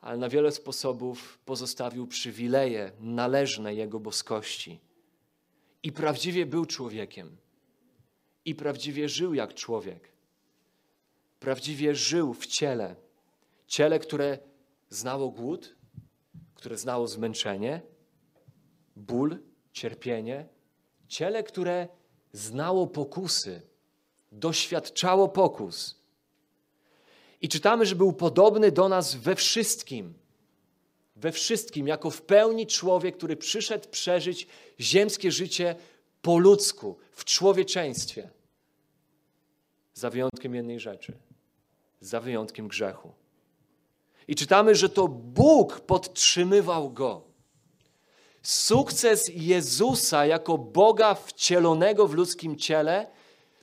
ale 0.00 0.18
na 0.18 0.28
wiele 0.28 0.52
sposobów 0.52 1.38
pozostawił 1.44 2.06
przywileje 2.06 2.92
należne 3.00 3.74
Jego 3.74 4.00
boskości. 4.00 4.80
I 5.82 5.92
prawdziwie 5.92 6.46
był 6.46 6.66
człowiekiem. 6.66 7.36
I 8.46 8.54
prawdziwie 8.54 9.08
żył 9.08 9.34
jak 9.34 9.54
człowiek. 9.54 10.08
Prawdziwie 11.40 11.94
żył 11.94 12.34
w 12.34 12.46
ciele. 12.46 12.96
Ciele, 13.66 13.98
które 13.98 14.38
znało 14.90 15.28
głód, 15.28 15.76
które 16.54 16.78
znało 16.78 17.08
zmęczenie, 17.08 17.82
ból, 18.96 19.38
cierpienie. 19.72 20.48
Ciele, 21.08 21.42
które 21.42 21.88
znało 22.32 22.86
pokusy, 22.86 23.62
doświadczało 24.32 25.28
pokus. 25.28 26.00
I 27.42 27.48
czytamy, 27.48 27.86
że 27.86 27.96
był 27.96 28.12
podobny 28.12 28.72
do 28.72 28.88
nas 28.88 29.14
we 29.14 29.34
wszystkim. 29.34 30.14
We 31.16 31.32
wszystkim, 31.32 31.88
jako 31.88 32.10
w 32.10 32.22
pełni 32.22 32.66
człowiek, 32.66 33.16
który 33.16 33.36
przyszedł 33.36 33.88
przeżyć 33.88 34.46
ziemskie 34.80 35.32
życie 35.32 35.76
po 36.22 36.38
ludzku, 36.38 36.98
w 37.12 37.24
człowieczeństwie. 37.24 38.35
Za 39.96 40.10
wyjątkiem 40.10 40.54
jednej 40.54 40.80
rzeczy 40.80 41.18
za 42.00 42.20
wyjątkiem 42.20 42.68
grzechu. 42.68 43.12
I 44.28 44.34
czytamy, 44.34 44.74
że 44.74 44.88
to 44.88 45.08
Bóg 45.08 45.80
podtrzymywał 45.80 46.90
go. 46.90 47.22
Sukces 48.42 49.30
Jezusa 49.34 50.26
jako 50.26 50.58
Boga 50.58 51.14
wcielonego 51.14 52.08
w 52.08 52.14
ludzkim 52.14 52.56
ciele 52.56 53.06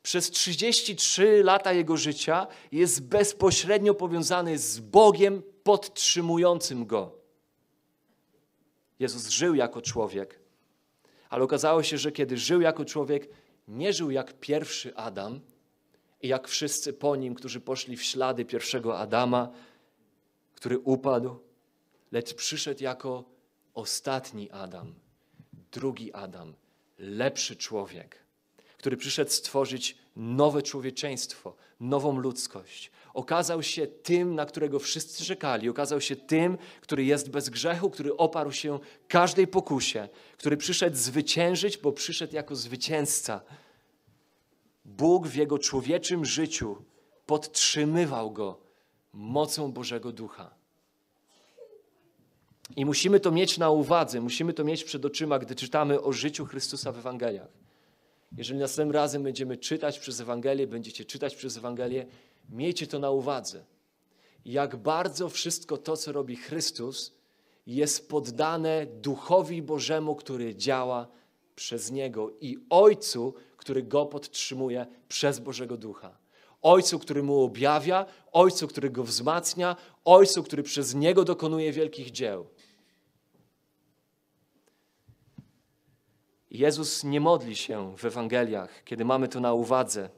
przez 0.02 0.32
33 0.32 1.44
lata 1.44 1.74
jego 1.74 1.98
życia 1.98 2.48
jest 2.72 3.08
bezpośrednio 3.08 3.94
powiązany 3.94 4.58
z 4.58 4.80
Bogiem 4.80 5.44
podtrzymującym 5.64 6.86
go. 6.86 7.16
Jezus 9.00 9.30
żył 9.30 9.56
jako 9.56 9.82
człowiek, 9.82 10.40
ale 11.30 11.44
okazało 11.44 11.84
się, 11.84 11.98
że 11.98 12.12
kiedy 12.12 12.38
żył 12.38 12.62
jako 12.62 12.86
człowiek, 12.86 13.30
nie 13.68 13.94
żył 13.94 14.12
jak 14.12 14.40
pierwszy 14.40 14.96
Adam 14.96 15.40
i 16.24 16.28
jak 16.28 16.48
wszyscy 16.48 16.94
po 16.94 17.16
nim, 17.16 17.36
którzy 17.36 17.62
poszli 17.62 17.98
w 17.98 18.04
ślady 18.04 18.46
pierwszego 18.46 19.00
Adama, 19.00 19.52
który 20.56 20.80
upadł, 20.80 21.40
lecz 22.12 22.34
przyszedł 22.34 22.84
jako 22.84 23.24
ostatni 23.74 24.52
Adam, 24.52 24.96
drugi 25.72 26.14
Adam, 26.14 26.54
lepszy 26.98 27.56
człowiek 27.56 28.24
który 28.84 28.98
przyszedł 28.98 29.32
stworzyć 29.32 29.98
nowe 30.16 30.62
człowieczeństwo, 30.62 31.56
nową 31.80 32.18
ludzkość. 32.18 32.92
Okazał 33.14 33.64
się 33.64 33.88
tym, 33.88 34.36
na 34.36 34.46
którego 34.46 34.80
wszyscy 34.80 35.26
czekali. 35.26 35.70
Okazał 35.70 36.02
się 36.02 36.16
tym, 36.16 36.58
który 36.82 37.04
jest 37.04 37.30
bez 37.30 37.50
grzechu, 37.50 37.90
który 37.90 38.18
oparł 38.18 38.52
się 38.52 38.80
każdej 39.08 39.48
pokusie, 39.48 40.10
który 40.38 40.58
przyszedł 40.58 40.96
zwyciężyć, 40.96 41.78
bo 41.78 41.92
przyszedł 41.92 42.36
jako 42.36 42.56
zwycięzca. 42.56 43.42
Bóg 44.86 45.28
w 45.28 45.36
jego 45.36 45.60
człowieczym 45.60 46.26
życiu 46.26 46.76
podtrzymywał 47.26 48.32
go 48.32 48.60
mocą 49.14 49.72
Bożego 49.72 50.12
Ducha. 50.12 50.56
I 52.76 52.86
musimy 52.86 53.20
to 53.20 53.32
mieć 53.32 53.58
na 53.58 53.70
uwadze, 53.70 54.22
musimy 54.22 54.54
to 54.54 54.64
mieć 54.64 54.84
przed 54.84 55.06
oczyma, 55.06 55.40
gdy 55.40 55.56
czytamy 55.56 56.02
o 56.02 56.14
życiu 56.14 56.46
Chrystusa 56.46 56.92
w 56.92 56.98
Ewangeliach. 56.98 57.48
Jeżeli 58.38 58.60
następnym 58.60 58.96
razem 58.96 59.24
będziemy 59.24 59.58
czytać 59.58 60.00
przez 60.00 60.20
Ewangelię, 60.20 60.68
będziecie 60.68 61.06
czytać 61.06 61.36
przez 61.36 61.58
Ewangelię, 61.58 62.06
miejcie 62.50 62.88
to 62.88 63.00
na 63.00 63.12
uwadze. 63.12 63.64
Jak 64.46 64.76
bardzo 64.76 65.30
wszystko 65.30 65.78
to, 65.78 65.98
co 65.98 66.12
robi 66.12 66.36
Chrystus, 66.36 67.14
jest 67.68 68.10
poddane 68.10 68.86
Duchowi 68.86 69.62
Bożemu, 69.62 70.16
który 70.16 70.56
działa 70.56 71.08
przez 71.56 71.92
Niego 71.92 72.32
i 72.42 72.58
Ojcu, 72.70 73.34
który 73.64 73.84
Go 73.84 74.06
podtrzymuje 74.06 74.86
przez 75.10 75.40
Bożego 75.40 75.78
Ducha. 75.78 76.18
Ojcu, 76.62 77.00
który 77.00 77.24
Mu 77.24 77.44
objawia, 77.44 78.06
Ojcu, 78.32 78.68
który 78.68 78.90
Go 78.90 79.04
wzmacnia, 79.04 79.76
Ojcu, 80.06 80.44
który 80.44 80.64
przez 80.64 80.96
Niego 80.96 81.24
dokonuje 81.24 81.72
wielkich 81.72 82.12
dzieł. 82.12 82.48
Jezus 86.52 87.04
nie 87.04 87.22
modli 87.22 87.56
się 87.56 87.98
w 87.98 88.06
Ewangeliach, 88.06 88.84
kiedy 88.84 89.06
mamy 89.06 89.28
to 89.28 89.40
na 89.40 89.54
uwadze, 89.54 90.10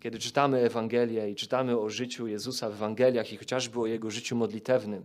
kiedy 0.00 0.18
czytamy 0.18 0.58
Ewangelię 0.58 1.30
i 1.30 1.34
czytamy 1.34 1.78
o 1.78 1.90
życiu 1.90 2.26
Jezusa 2.26 2.70
w 2.70 2.72
Ewangeliach 2.72 3.32
i 3.32 3.36
chociażby 3.36 3.80
o 3.80 3.86
Jego 3.86 4.10
życiu 4.10 4.36
modlitewnym, 4.36 5.04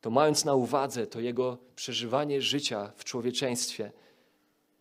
to 0.00 0.10
mając 0.10 0.44
na 0.44 0.54
uwadze 0.54 1.06
to 1.06 1.20
Jego 1.20 1.58
przeżywanie 1.76 2.42
życia 2.42 2.92
w 2.96 3.04
człowieczeństwie, 3.04 3.92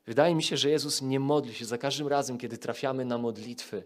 wydaje 0.05 0.35
mi 0.35 0.43
się, 0.43 0.57
że 0.57 0.69
Jezus 0.69 1.01
nie 1.01 1.19
modli 1.19 1.53
się 1.53 1.65
za 1.65 1.77
każdym 1.77 2.07
razem, 2.07 2.37
kiedy 2.37 2.57
trafiamy 2.57 3.05
na 3.05 3.17
modlitwy 3.17 3.83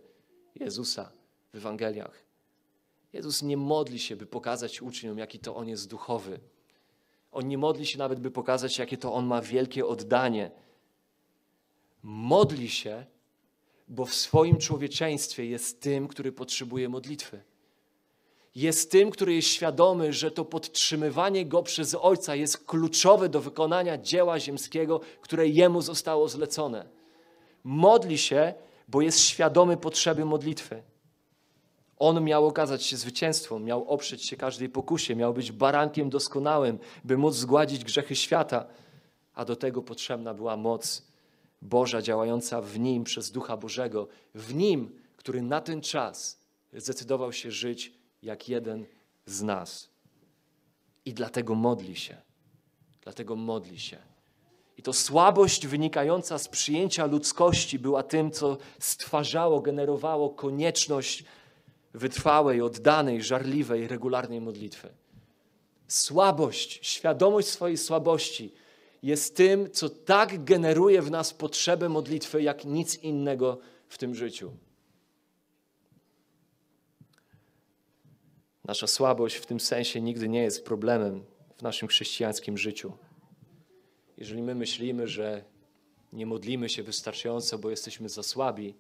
Jezusa 0.56 1.12
w 1.54 1.58
Ewangeliach. 1.58 2.24
Jezus 3.14 3.42
nie 3.42 3.58
modli 3.58 4.00
się, 4.00 4.16
by 4.16 4.26
pokazać 4.26 4.82
uczniom, 4.82 5.18
jaki 5.18 5.40
to 5.40 5.56
On 5.56 5.68
jest 5.68 5.90
duchowy. 5.90 6.40
On 7.32 7.48
nie 7.48 7.58
modli 7.58 7.86
się 7.86 7.98
nawet, 7.98 8.20
by 8.20 8.32
pokazać, 8.32 8.78
jakie 8.78 8.98
to 8.98 9.14
On 9.14 9.26
ma 9.26 9.42
wielkie 9.42 9.86
oddanie 9.86 10.52
modli 12.04 12.70
się, 12.70 13.06
bo 13.88 14.06
w 14.06 14.14
swoim 14.14 14.58
człowieczeństwie 14.58 15.46
jest 15.46 15.82
tym, 15.82 16.08
który 16.08 16.32
potrzebuje 16.32 16.90
modlitwy. 16.90 17.42
Jest 18.58 18.92
tym, 18.92 19.12
który 19.12 19.36
jest 19.36 19.48
świadomy, 19.48 20.14
że 20.14 20.32
to 20.32 20.46
podtrzymywanie 20.46 21.46
go 21.46 21.64
przez 21.64 21.96
Ojca 21.96 22.36
jest 22.36 22.66
kluczowe 22.66 23.30
do 23.30 23.42
wykonania 23.42 23.98
dzieła 23.98 24.40
ziemskiego, 24.40 25.02
które 25.22 25.48
jemu 25.48 25.82
zostało 25.82 26.28
zlecone. 26.28 26.86
Modli 27.64 28.18
się, 28.18 28.54
bo 28.88 29.02
jest 29.02 29.20
świadomy 29.20 29.78
potrzeby 29.78 30.26
modlitwy. 30.26 30.84
On 32.00 32.24
miał 32.24 32.48
okazać 32.48 32.84
się 32.84 32.98
zwycięstwem, 32.98 33.64
miał 33.64 33.90
oprzeć 33.90 34.26
się 34.26 34.38
każdej 34.38 34.70
pokusie, 34.70 35.16
miał 35.16 35.34
być 35.34 35.52
barankiem 35.52 36.10
doskonałym, 36.10 36.80
by 37.04 37.18
móc 37.18 37.36
zgładzić 37.36 37.84
grzechy 37.84 38.16
świata, 38.16 38.66
a 39.34 39.46
do 39.46 39.56
tego 39.56 39.82
potrzebna 39.82 40.34
była 40.34 40.58
moc 40.58 41.08
Boża 41.62 42.02
działająca 42.02 42.62
w 42.62 42.80
nim 42.80 43.04
przez 43.04 43.32
Ducha 43.32 43.58
Bożego, 43.58 44.08
w 44.36 44.56
nim, 44.56 45.02
który 45.16 45.42
na 45.42 45.62
ten 45.62 45.82
czas 45.82 46.40
zdecydował 46.74 47.34
się 47.34 47.52
żyć 47.52 47.97
jak 48.22 48.50
jeden 48.50 48.86
z 49.26 49.42
nas. 49.44 49.90
I 51.06 51.14
dlatego 51.14 51.56
modli 51.56 51.96
się. 51.96 52.18
Dlatego 53.02 53.36
modli 53.36 53.80
się. 53.80 53.98
I 54.78 54.84
to 54.84 54.94
słabość 54.94 55.68
wynikająca 55.68 56.38
z 56.38 56.48
przyjęcia 56.48 57.06
ludzkości 57.06 57.80
była 57.80 58.04
tym, 58.04 58.32
co 58.32 58.58
stwarzało, 58.80 59.62
generowało 59.62 60.30
konieczność 60.30 61.24
wytrwałej, 61.94 62.62
oddanej, 62.62 63.24
żarliwej, 63.24 63.88
regularnej 63.88 64.42
modlitwy. 64.42 64.90
Słabość, 65.88 66.80
świadomość 66.82 67.48
swojej 67.48 67.78
słabości 67.78 68.54
jest 69.04 69.36
tym, 69.36 69.72
co 69.72 69.90
tak 69.90 70.44
generuje 70.44 71.02
w 71.02 71.12
nas 71.12 71.34
potrzebę 71.34 71.90
modlitwy, 71.90 72.42
jak 72.42 72.66
nic 72.66 72.96
innego 72.96 73.58
w 73.88 73.98
tym 73.98 74.16
życiu. 74.16 74.52
Nasza 78.68 78.88
słabość 78.88 79.36
w 79.36 79.46
tym 79.46 79.60
sensie 79.60 80.02
nigdy 80.02 80.30
nie 80.30 80.44
jest 80.44 80.66
problemem 80.66 81.26
w 81.58 81.62
naszym 81.62 81.88
chrześcijańskim 81.88 82.58
życiu. 82.58 82.94
Jeżeli 84.18 84.42
my 84.42 84.56
myślimy, 84.56 85.08
że 85.08 85.44
nie 86.14 86.26
modlimy 86.26 86.70
się 86.70 86.84
wystarczająco, 86.84 87.58
bo 87.60 87.70
jesteśmy 87.70 88.10
za 88.10 88.24
słabi, 88.24 88.76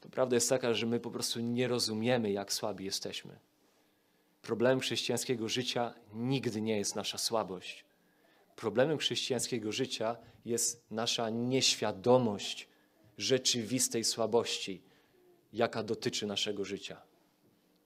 to 0.00 0.08
prawda 0.08 0.36
jest 0.36 0.48
taka, 0.48 0.74
że 0.74 0.86
my 0.86 1.00
po 1.00 1.10
prostu 1.10 1.40
nie 1.40 1.68
rozumiemy, 1.68 2.32
jak 2.32 2.52
słabi 2.52 2.84
jesteśmy. 2.84 3.38
Problemem 4.42 4.80
chrześcijańskiego 4.80 5.48
życia 5.48 5.94
nigdy 6.14 6.60
nie 6.60 6.78
jest 6.78 6.96
nasza 6.96 7.18
słabość. 7.18 7.84
Problemem 8.56 8.98
chrześcijańskiego 8.98 9.72
życia 9.72 10.16
jest 10.44 10.90
nasza 10.90 11.30
nieświadomość 11.30 12.68
rzeczywistej 13.18 14.04
słabości, 14.04 14.82
jaka 15.52 15.82
dotyczy 15.82 16.26
naszego 16.26 16.64
życia. 16.64 17.09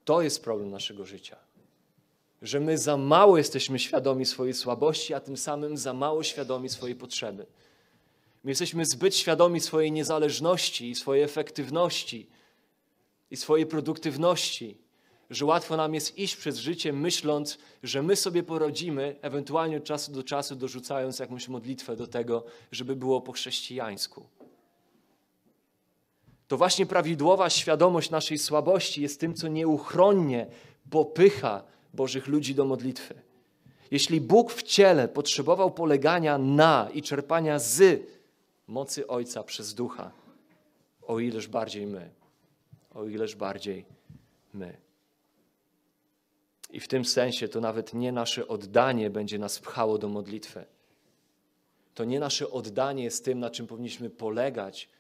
To 0.05 0.23
jest 0.23 0.45
problem 0.45 0.71
naszego 0.71 1.05
życia. 1.07 1.37
Że 2.43 2.61
my 2.61 2.79
za 2.79 2.97
mało 2.97 3.39
jesteśmy 3.39 3.79
świadomi 3.79 4.27
swojej 4.27 4.55
słabości, 4.55 5.15
a 5.15 5.21
tym 5.21 5.37
samym 5.37 5.77
za 5.77 5.93
mało 5.93 6.23
świadomi 6.23 6.69
swojej 6.69 6.97
potrzeby. 6.97 7.47
My 8.45 8.51
jesteśmy 8.51 8.87
zbyt 8.87 9.17
świadomi 9.17 9.61
swojej 9.61 9.93
niezależności 9.93 10.91
i 10.91 10.95
swojej 10.95 11.25
efektywności 11.25 12.27
i 13.31 13.37
swojej 13.37 13.67
produktywności, 13.67 14.79
że 15.31 15.45
łatwo 15.45 15.77
nam 15.77 15.95
jest 15.95 16.19
iść 16.19 16.37
przez 16.37 16.59
życie 16.59 16.93
myśląc, 16.93 17.59
że 17.83 18.03
my 18.03 18.17
sobie 18.17 18.43
porodzimy, 18.43 19.17
ewentualnie 19.23 19.77
od 19.77 19.85
czasu 19.85 20.13
do 20.13 20.23
czasu 20.23 20.57
dorzucając 20.57 21.19
jakąś 21.19 21.49
modlitwę 21.49 21.97
do 21.97 22.07
tego, 22.07 22.45
żeby 22.73 22.97
było 22.97 23.21
po 23.21 23.33
chrześcijańsku. 23.33 24.27
To 26.55 26.59
właśnie 26.59 26.87
prawidłowa 26.87 27.51
świadomość 27.51 28.11
naszej 28.11 28.39
słabości 28.39 29.03
jest 29.03 29.21
tym, 29.21 29.35
co 29.35 29.49
nieuchronnie 29.49 30.47
popycha 30.91 31.63
Bożych 31.95 32.27
ludzi 32.27 32.55
do 32.55 32.65
modlitwy. 32.65 33.15
Jeśli 33.91 34.21
Bóg 34.21 34.53
w 34.53 34.63
ciele 34.63 35.09
potrzebował 35.09 35.71
polegania 35.71 36.39
na 36.39 36.89
i 36.95 37.03
czerpania 37.03 37.59
z 37.59 38.03
mocy 38.69 39.07
Ojca 39.07 39.43
przez 39.43 39.75
Ducha, 39.75 40.11
o 41.03 41.21
ileż 41.21 41.49
bardziej 41.49 41.87
my, 41.87 42.11
o 42.95 43.05
ileż 43.05 43.37
bardziej 43.37 43.85
my. 44.53 44.77
I 46.71 46.81
w 46.81 46.89
tym 46.89 47.05
sensie 47.05 47.49
to 47.49 47.61
nawet 47.61 47.95
nie 47.95 48.13
nasze 48.13 48.49
oddanie 48.49 49.11
będzie 49.11 49.39
nas 49.39 49.59
pchało 49.59 49.99
do 49.99 50.09
modlitwy. 50.09 50.65
To 51.95 52.05
nie 52.05 52.21
nasze 52.21 52.51
oddanie 52.51 53.05
jest 53.05 53.25
tym, 53.25 53.41
na 53.41 53.51
czym 53.51 53.67
powinniśmy 53.67 54.11
polegać 54.11 54.94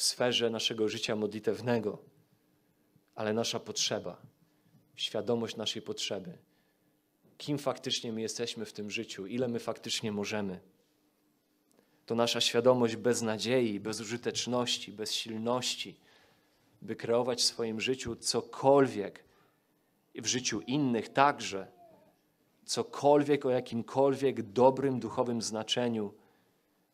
w 0.00 0.02
sferze 0.02 0.50
naszego 0.50 0.88
życia 0.88 1.16
modlitewnego, 1.16 1.98
ale 3.14 3.32
nasza 3.32 3.60
potrzeba, 3.60 4.22
świadomość 4.96 5.56
naszej 5.56 5.82
potrzeby. 5.82 6.38
Kim 7.38 7.58
faktycznie 7.58 8.12
my 8.12 8.20
jesteśmy 8.20 8.64
w 8.64 8.72
tym 8.72 8.90
życiu, 8.90 9.26
ile 9.26 9.48
my 9.48 9.58
faktycznie 9.58 10.12
możemy. 10.12 10.60
To 12.06 12.14
nasza 12.14 12.40
świadomość 12.40 12.96
beznadziei, 12.96 13.80
bezużyteczności, 13.80 14.92
bezsilności, 14.92 16.00
by 16.82 16.96
kreować 16.96 17.40
w 17.40 17.44
swoim 17.44 17.80
życiu 17.80 18.16
cokolwiek 18.16 19.24
i 20.14 20.20
w 20.20 20.26
życiu 20.26 20.60
innych 20.60 21.08
także, 21.08 21.66
cokolwiek 22.64 23.46
o 23.46 23.50
jakimkolwiek 23.50 24.42
dobrym 24.42 25.00
duchowym 25.00 25.42
znaczeniu 25.42 26.14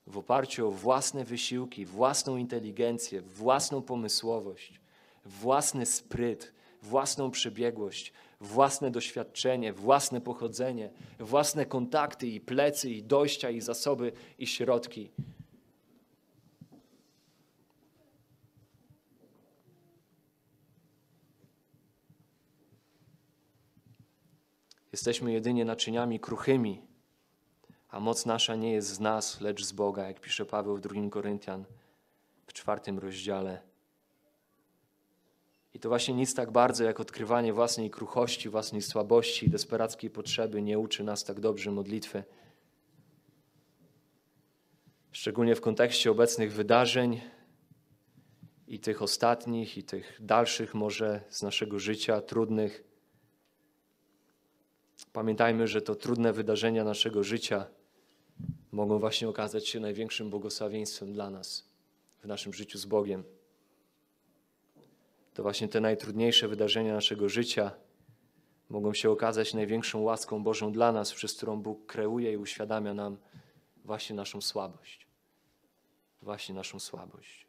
w 0.06 0.18
oparciu 0.18 0.68
o 0.68 0.70
własne 0.70 1.24
wysiłki, 1.24 1.86
własną 1.86 2.36
inteligencję, 2.36 3.22
własną 3.22 3.82
pomysłowość, 3.82 4.80
własny 5.24 5.86
spryt, 5.86 6.52
własną 6.82 7.30
przebiegłość, 7.30 8.12
własne 8.40 8.90
doświadczenie, 8.90 9.72
własne 9.72 10.20
pochodzenie, 10.20 10.90
własne 11.18 11.66
kontakty 11.66 12.26
i 12.26 12.40
plecy, 12.40 12.90
i 12.90 13.02
dojścia, 13.02 13.50
i 13.50 13.60
zasoby, 13.60 14.12
i 14.38 14.46
środki. 14.46 15.10
Jesteśmy 24.92 25.32
jedynie 25.32 25.64
naczyniami 25.64 26.20
kruchymi, 26.20 26.85
a 27.88 28.00
moc 28.00 28.26
nasza 28.26 28.56
nie 28.56 28.72
jest 28.72 28.88
z 28.88 29.00
nas, 29.00 29.40
lecz 29.40 29.64
z 29.64 29.72
Boga, 29.72 30.06
jak 30.06 30.20
pisze 30.20 30.46
Paweł 30.46 30.76
w 30.76 30.80
2 30.80 31.10
Koryntian 31.10 31.64
w 32.46 32.52
czwartym 32.52 32.98
rozdziale. 32.98 33.62
I 35.74 35.78
to 35.78 35.88
właśnie 35.88 36.14
nic 36.14 36.34
tak 36.34 36.50
bardzo, 36.50 36.84
jak 36.84 37.00
odkrywanie 37.00 37.52
własnej 37.52 37.90
kruchości, 37.90 38.48
własnej 38.48 38.82
słabości 38.82 39.46
i 39.46 39.50
desperackiej 39.50 40.10
potrzeby 40.10 40.62
nie 40.62 40.78
uczy 40.78 41.04
nas 41.04 41.24
tak 41.24 41.40
dobrze 41.40 41.70
modlitwy. 41.70 42.24
Szczególnie 45.12 45.54
w 45.54 45.60
kontekście 45.60 46.10
obecnych 46.10 46.52
wydarzeń 46.52 47.20
i 48.66 48.80
tych 48.80 49.02
ostatnich, 49.02 49.78
i 49.78 49.82
tych 49.82 50.18
dalszych 50.20 50.74
może 50.74 51.20
z 51.28 51.42
naszego 51.42 51.78
życia, 51.78 52.20
trudnych. 52.20 52.85
Pamiętajmy, 55.12 55.68
że 55.68 55.82
to 55.82 55.94
trudne 55.94 56.32
wydarzenia 56.32 56.84
naszego 56.84 57.22
życia 57.22 57.66
mogą 58.72 58.98
właśnie 58.98 59.28
okazać 59.28 59.68
się 59.68 59.80
największym 59.80 60.30
błogosławieństwem 60.30 61.12
dla 61.12 61.30
nas 61.30 61.68
w 62.22 62.26
naszym 62.26 62.52
życiu 62.52 62.78
z 62.78 62.84
Bogiem. 62.84 63.24
To 65.34 65.42
właśnie 65.42 65.68
te 65.68 65.80
najtrudniejsze 65.80 66.48
wydarzenia 66.48 66.94
naszego 66.94 67.28
życia 67.28 67.70
mogą 68.68 68.94
się 68.94 69.10
okazać 69.10 69.54
największą 69.54 70.00
łaską 70.00 70.42
Bożą 70.42 70.72
dla 70.72 70.92
nas, 70.92 71.12
przez 71.12 71.34
którą 71.34 71.62
Bóg 71.62 71.86
kreuje 71.86 72.32
i 72.32 72.36
uświadamia 72.36 72.94
nam 72.94 73.16
właśnie 73.84 74.16
naszą 74.16 74.40
słabość. 74.40 75.06
Właśnie 76.22 76.54
naszą 76.54 76.80
słabość. 76.80 77.46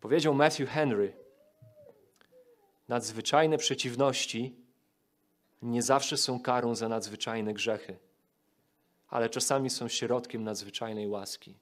Powiedział 0.00 0.34
Matthew 0.34 0.70
Henry: 0.70 1.16
Nadzwyczajne 2.88 3.58
przeciwności 3.58 4.61
nie 5.62 5.82
zawsze 5.82 6.16
są 6.16 6.40
karą 6.40 6.74
za 6.74 6.88
nadzwyczajne 6.88 7.54
grzechy 7.54 7.98
ale 9.12 9.30
czasami 9.30 9.70
są 9.70 9.88
środkiem 9.88 10.44
nadzwyczajnej 10.44 11.08
łaski. 11.08 11.54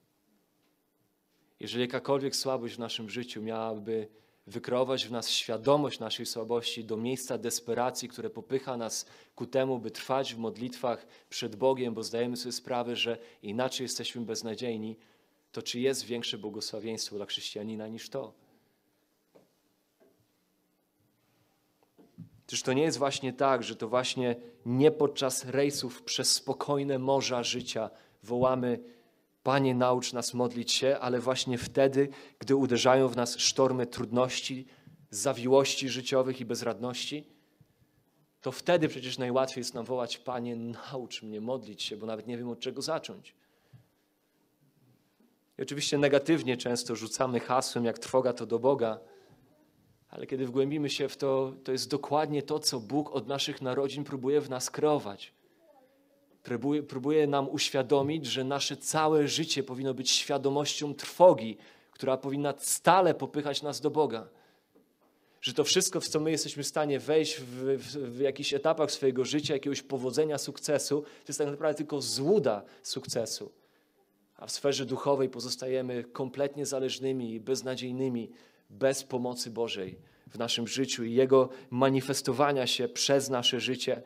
Jeżeli 1.60 1.82
jakakolwiek 1.82 2.36
słabość 2.36 2.74
w 2.74 2.78
naszym 2.78 3.10
życiu 3.10 3.42
miałaby 3.42 4.08
wykreować 4.46 5.06
w 5.06 5.12
nas 5.12 5.28
świadomość 5.28 6.00
naszej 6.00 6.26
słabości 6.26 6.84
do 6.84 6.96
miejsca 6.96 7.38
desperacji, 7.38 8.08
które 8.08 8.30
popycha 8.30 8.76
nas 8.76 9.06
ku 9.34 9.46
temu, 9.46 9.78
by 9.78 9.90
trwać 9.90 10.34
w 10.34 10.38
modlitwach 10.38 11.06
przed 11.28 11.56
Bogiem, 11.56 11.94
bo 11.94 12.02
zdajemy 12.02 12.36
sobie 12.36 12.52
sprawę, 12.52 12.96
że 12.96 13.18
inaczej 13.42 13.84
jesteśmy 13.84 14.22
beznadziejni, 14.22 14.96
to 15.52 15.62
czy 15.62 15.80
jest 15.80 16.04
większe 16.04 16.38
błogosławieństwo 16.38 17.16
dla 17.16 17.26
chrześcijanina 17.26 17.88
niż 17.88 18.10
to? 18.10 18.32
Czyż 22.50 22.62
to 22.62 22.72
nie 22.72 22.82
jest 22.82 22.98
właśnie 22.98 23.32
tak, 23.32 23.62
że 23.62 23.76
to 23.76 23.88
właśnie 23.88 24.36
nie 24.66 24.90
podczas 24.90 25.44
rejsów 25.44 26.02
przez 26.02 26.32
spokojne 26.32 26.98
morza 26.98 27.42
życia 27.42 27.90
wołamy 28.22 28.78
Panie, 29.42 29.74
naucz 29.74 30.12
nas 30.12 30.34
modlić 30.34 30.72
się, 30.72 30.98
ale 31.00 31.20
właśnie 31.20 31.58
wtedy, 31.58 32.08
gdy 32.38 32.56
uderzają 32.56 33.08
w 33.08 33.16
nas 33.16 33.38
sztormy 33.38 33.86
trudności, 33.86 34.66
zawiłości 35.10 35.88
życiowych 35.88 36.40
i 36.40 36.44
bezradności, 36.44 37.26
to 38.40 38.52
wtedy 38.52 38.88
przecież 38.88 39.18
najłatwiej 39.18 39.60
jest 39.60 39.74
nam 39.74 39.84
wołać 39.84 40.18
Panie, 40.18 40.56
naucz 40.56 41.22
mnie 41.22 41.40
modlić 41.40 41.82
się, 41.82 41.96
bo 41.96 42.06
nawet 42.06 42.26
nie 42.26 42.38
wiem 42.38 42.48
od 42.48 42.60
czego 42.60 42.82
zacząć. 42.82 43.34
I 45.58 45.62
oczywiście 45.62 45.98
negatywnie 45.98 46.56
często 46.56 46.96
rzucamy 46.96 47.40
hasłem, 47.40 47.84
jak 47.84 47.98
trwoga 47.98 48.32
to 48.32 48.46
do 48.46 48.58
Boga, 48.58 49.00
Ale 50.10 50.26
kiedy 50.26 50.46
wgłębimy 50.46 50.90
się 50.90 51.08
w 51.08 51.16
to, 51.16 51.52
to 51.64 51.72
jest 51.72 51.90
dokładnie 51.90 52.42
to, 52.42 52.58
co 52.58 52.80
Bóg 52.80 53.10
od 53.10 53.28
naszych 53.28 53.62
narodzin 53.62 54.04
próbuje 54.04 54.40
w 54.40 54.50
nas 54.50 54.70
kreować. 54.70 55.32
Próbuje, 56.42 56.82
próbuje 56.82 57.26
nam 57.26 57.48
uświadomić, 57.48 58.26
że 58.26 58.44
nasze 58.44 58.76
całe 58.76 59.28
życie 59.28 59.62
powinno 59.62 59.94
być 59.94 60.10
świadomością 60.10 60.94
trwogi, 60.94 61.56
która 61.90 62.16
powinna 62.16 62.54
stale 62.58 63.14
popychać 63.14 63.62
nas 63.62 63.80
do 63.80 63.90
Boga. 63.90 64.28
Że 65.40 65.54
to 65.54 65.64
wszystko, 65.64 66.00
w 66.00 66.08
co 66.08 66.20
my 66.20 66.30
jesteśmy 66.30 66.62
w 66.62 66.66
stanie 66.66 66.98
wejść 66.98 67.36
w, 67.36 67.76
w, 67.78 68.16
w 68.16 68.20
jakichś 68.20 68.54
etapach 68.54 68.90
swojego 68.90 69.24
życia, 69.24 69.54
jakiegoś 69.54 69.82
powodzenia, 69.82 70.38
sukcesu, 70.38 71.02
to 71.02 71.28
jest 71.28 71.38
tak 71.38 71.48
naprawdę 71.48 71.76
tylko 71.76 72.00
złuda 72.00 72.62
sukcesu. 72.82 73.52
A 74.36 74.46
w 74.46 74.52
sferze 74.52 74.86
duchowej 74.86 75.28
pozostajemy 75.28 76.04
kompletnie 76.04 76.66
zależnymi 76.66 77.34
i 77.34 77.40
beznadziejnymi 77.40 78.30
bez 78.70 79.04
pomocy 79.04 79.50
Bożej 79.50 79.98
w 80.26 80.38
naszym 80.38 80.68
życiu 80.68 81.04
i 81.04 81.14
Jego 81.14 81.48
manifestowania 81.70 82.66
się 82.66 82.88
przez 82.88 83.30
nasze 83.30 83.60
życie 83.60 84.02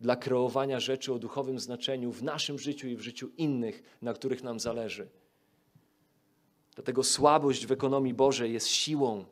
dla 0.00 0.16
kreowania 0.16 0.80
rzeczy 0.80 1.12
o 1.12 1.18
duchowym 1.18 1.58
znaczeniu 1.58 2.12
w 2.12 2.22
naszym 2.22 2.58
życiu 2.58 2.88
i 2.88 2.96
w 2.96 3.00
życiu 3.00 3.30
innych, 3.36 3.82
na 4.02 4.14
których 4.14 4.42
nam 4.42 4.60
zależy. 4.60 5.08
Dlatego 6.74 7.04
słabość 7.04 7.66
w 7.66 7.72
ekonomii 7.72 8.14
Bożej 8.14 8.52
jest 8.52 8.68
siłą. 8.68 9.24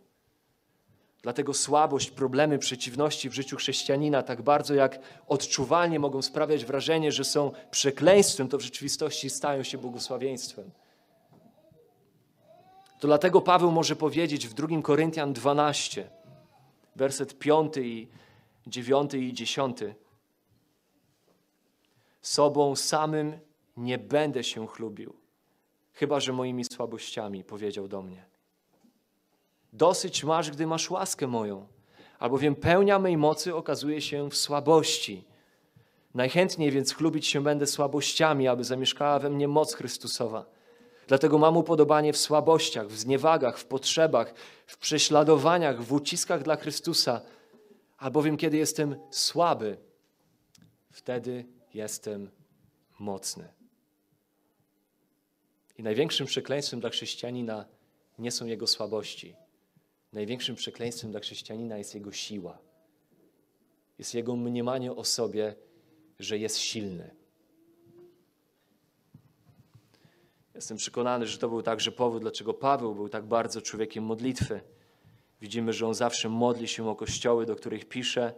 Dlatego 1.23 1.55
słabość, 1.55 2.11
problemy, 2.11 2.59
przeciwności 2.59 3.31
w 3.31 3.35
życiu 3.35 3.57
chrześcijanina 3.57 4.23
tak 4.23 4.43
bardzo 4.43 4.75
jak 4.75 4.99
odczuwalnie 5.27 5.99
mogą 5.99 6.23
sprawiać 6.23 6.65
wrażenie, 6.65 7.13
że 7.13 7.25
są 7.25 7.53
przekleństwem, 7.71 8.49
to 8.49 8.59
w 8.59 8.61
rzeczywistości 8.61 9.31
stają 9.31 9.63
się 9.63 9.79
błogosławieństwem. 9.79 10.71
To 13.03 13.09
dlatego 13.09 13.41
Paweł 13.41 13.71
może 13.71 13.97
powiedzieć 13.97 14.49
w 14.49 14.55
2 14.55 14.83
Koryntian 14.83 15.33
12, 15.33 16.11
werset 16.97 17.39
5 17.39 17.77
i 17.77 18.09
9 18.67 19.15
i 19.15 19.33
10. 19.33 19.79
Sobą 22.21 22.77
samym 22.77 23.39
nie 23.77 23.99
będę 23.99 24.45
się 24.45 24.67
chlubił, 24.67 25.15
chyba 25.93 26.21
że 26.21 26.33
moimi 26.33 26.65
słabościami, 26.65 27.45
powiedział 27.45 27.89
do 27.89 28.03
mnie. 28.03 28.25
Dosyć 29.73 30.25
masz, 30.25 30.51
gdy 30.51 30.67
masz 30.67 30.91
łaskę 30.91 31.27
moją, 31.27 31.67
albowiem 32.19 32.55
pełnia 32.55 32.99
mej 32.99 33.17
mocy 33.17 33.55
okazuje 33.55 34.01
się 34.01 34.31
w 34.31 34.37
słabości. 34.37 35.25
Najchętniej 36.15 36.71
więc 36.71 36.95
chlubić 36.95 37.27
się 37.27 37.43
będę 37.43 37.67
słabościami, 37.67 38.49
aby 38.49 38.65
zamieszkała 38.65 39.19
we 39.19 39.31
mnie 39.31 39.49
moc 39.49 39.75
Chrystusowa. 39.75 40.62
Dlatego 41.07 41.39
mam 41.39 41.57
upodobanie 41.57 42.13
w 42.13 42.19
słabościach, 42.19 42.89
w 42.89 42.99
zniewagach, 42.99 43.59
w 43.59 43.65
potrzebach, 43.65 44.35
w 44.67 44.79
prześladowaniach, 44.79 45.83
w 45.83 45.93
uciskach 45.93 46.43
dla 46.43 46.57
Chrystusa, 46.57 47.21
albowiem 47.99 48.37
kiedy 48.37 48.57
jestem 48.57 48.97
słaby, 49.11 49.77
wtedy 50.91 51.45
jestem 51.75 52.31
mocny. 52.99 53.49
I 55.79 55.83
największym 55.83 56.27
przekleństwem 56.27 56.81
dla 56.81 56.91
chrześcijanina 56.91 57.65
nie 58.19 58.31
są 58.31 58.47
jego 58.47 58.67
słabości. 58.67 59.35
Największym 60.13 60.57
przekleństwem 60.57 61.11
dla 61.11 61.21
chrześcijanina 61.21 61.79
jest 61.79 61.95
jego 61.95 62.13
siła. 62.13 62.59
Jest 63.99 64.15
jego 64.15 64.37
mniemanie 64.37 64.93
o 64.93 65.05
sobie, 65.05 65.55
że 66.19 66.39
jest 66.39 66.59
silny. 66.59 67.22
Jestem 70.55 70.77
przekonany, 70.77 71.27
że 71.27 71.39
to 71.39 71.49
był 71.49 71.63
także 71.63 71.93
powód, 71.93 72.23
dlaczego 72.23 72.55
Paweł 72.55 72.95
był 72.95 73.09
tak 73.09 73.25
bardzo 73.25 73.63
człowiekiem 73.63 74.05
modlitwy. 74.05 74.61
Widzimy, 75.41 75.73
że 75.73 75.87
on 75.87 75.95
zawsze 75.95 76.29
modli 76.29 76.69
się 76.69 76.89
o 76.89 76.97
kościoły, 76.97 77.47
do 77.47 77.57
których 77.57 77.85
pisze. 77.85 78.35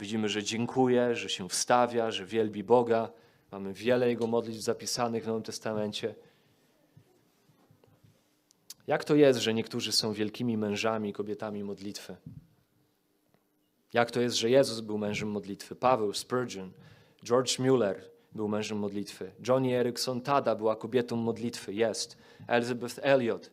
Widzimy, 0.00 0.28
że 0.28 0.42
dziękuje, 0.42 1.14
że 1.14 1.28
się 1.28 1.48
wstawia, 1.48 2.10
że 2.10 2.26
wielbi 2.26 2.64
Boga. 2.64 3.10
Mamy 3.52 3.72
wiele 3.72 4.08
jego 4.08 4.26
modlitw 4.26 4.60
zapisanych 4.60 5.24
w 5.24 5.26
Nowym 5.26 5.42
Testamencie. 5.42 6.14
Jak 8.86 9.04
to 9.04 9.14
jest, 9.14 9.40
że 9.40 9.54
niektórzy 9.54 9.92
są 9.92 10.12
wielkimi 10.12 10.56
mężami 10.56 11.08
i 11.08 11.12
kobietami 11.12 11.64
modlitwy? 11.64 12.16
Jak 13.92 14.10
to 14.10 14.20
jest, 14.20 14.36
że 14.36 14.50
Jezus 14.50 14.80
był 14.80 14.98
mężem 14.98 15.30
modlitwy? 15.30 15.76
Paweł, 15.76 16.12
Spurgeon, 16.12 16.72
George 17.24 17.58
Mueller 17.58 18.13
był 18.34 18.48
mężem 18.48 18.78
modlitwy. 18.78 19.32
Johnny 19.48 19.74
Erickson 19.74 20.20
Tada 20.20 20.54
była 20.56 20.76
kobietą 20.76 21.16
modlitwy. 21.16 21.74
Jest. 21.74 22.16
Elizabeth 22.46 22.98
Elliot. 23.02 23.50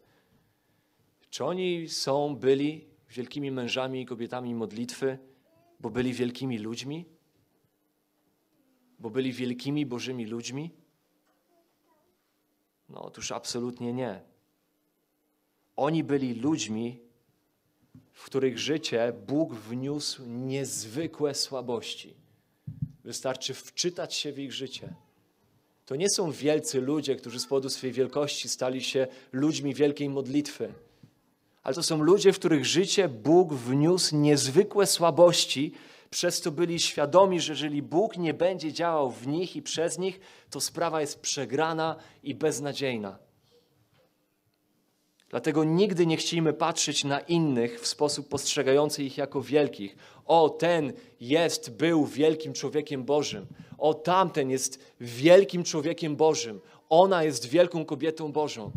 Czy 1.30 1.46
oni 1.46 1.90
są, 1.90 2.36
byli 2.36 2.88
wielkimi 3.10 3.52
mężami 3.52 4.02
i 4.02 4.06
kobietami 4.06 4.56
modlitwy, 4.56 5.18
bo 5.80 5.90
byli 5.90 6.14
wielkimi 6.14 6.60
ludźmi? 6.60 7.06
Bo 9.00 9.10
byli 9.10 9.32
wielkimi 9.32 9.86
Bożymi 9.86 10.26
ludźmi? 10.26 10.72
No 12.90 13.02
otóż 13.02 13.32
absolutnie 13.32 13.94
nie. 13.94 14.22
Oni 15.76 16.04
byli 16.04 16.34
ludźmi, 16.34 17.00
w 18.12 18.26
których 18.26 18.60
życie 18.60 19.14
Bóg 19.28 19.54
wniósł 19.54 20.24
niezwykłe 20.26 21.36
słabości. 21.36 22.21
Wystarczy 23.04 23.54
wczytać 23.54 24.16
się 24.16 24.32
w 24.32 24.40
ich 24.40 24.54
życie. 24.54 24.94
To 25.86 25.96
nie 25.96 26.10
są 26.10 26.32
wielcy 26.32 26.82
ludzie, 26.82 27.16
którzy 27.16 27.40
z 27.40 27.46
powodu 27.46 27.70
swojej 27.70 27.94
wielkości 27.94 28.50
stali 28.50 28.84
się 28.84 29.08
ludźmi 29.32 29.74
wielkiej 29.74 30.10
modlitwy, 30.10 30.74
ale 31.64 31.76
to 31.76 31.84
są 31.84 32.04
ludzie, 32.04 32.34
w 32.34 32.40
których 32.40 32.66
życie 32.66 33.10
Bóg 33.10 33.54
wniósł 33.54 34.16
niezwykłe 34.16 34.88
słabości, 34.88 35.74
przez 36.10 36.42
to 36.42 36.52
byli 36.52 36.80
świadomi, 36.80 37.42
że 37.42 37.54
jeżeli 37.54 37.82
Bóg 37.82 38.18
nie 38.18 38.34
będzie 38.34 38.74
działał 38.74 39.12
w 39.12 39.28
nich 39.28 39.56
i 39.56 39.62
przez 39.62 39.98
nich, 39.98 40.20
to 40.50 40.62
sprawa 40.62 41.02
jest 41.02 41.20
przegrana 41.20 41.96
i 42.24 42.36
beznadziejna. 42.36 43.18
Dlatego 45.32 45.64
nigdy 45.64 46.06
nie 46.06 46.18
chcieliśmy 46.18 46.54
patrzeć 46.54 47.04
na 47.04 47.20
innych 47.20 47.82
w 47.82 47.88
sposób 47.88 48.30
postrzegający 48.30 49.04
ich 49.04 49.18
jako 49.18 49.42
wielkich. 49.42 49.96
O, 50.26 50.50
ten 50.50 50.94
jest, 51.20 51.78
był 51.78 52.06
wielkim 52.06 52.54
człowiekiem 52.54 53.04
Bożym. 53.04 53.48
O, 53.78 53.94
tamten 53.94 54.50
jest 54.50 54.80
wielkim 55.00 55.64
człowiekiem 55.64 56.16
Bożym. 56.16 56.62
Ona 56.90 57.24
jest 57.24 57.46
wielką 57.46 57.86
kobietą 57.86 58.32
Bożą. 58.32 58.72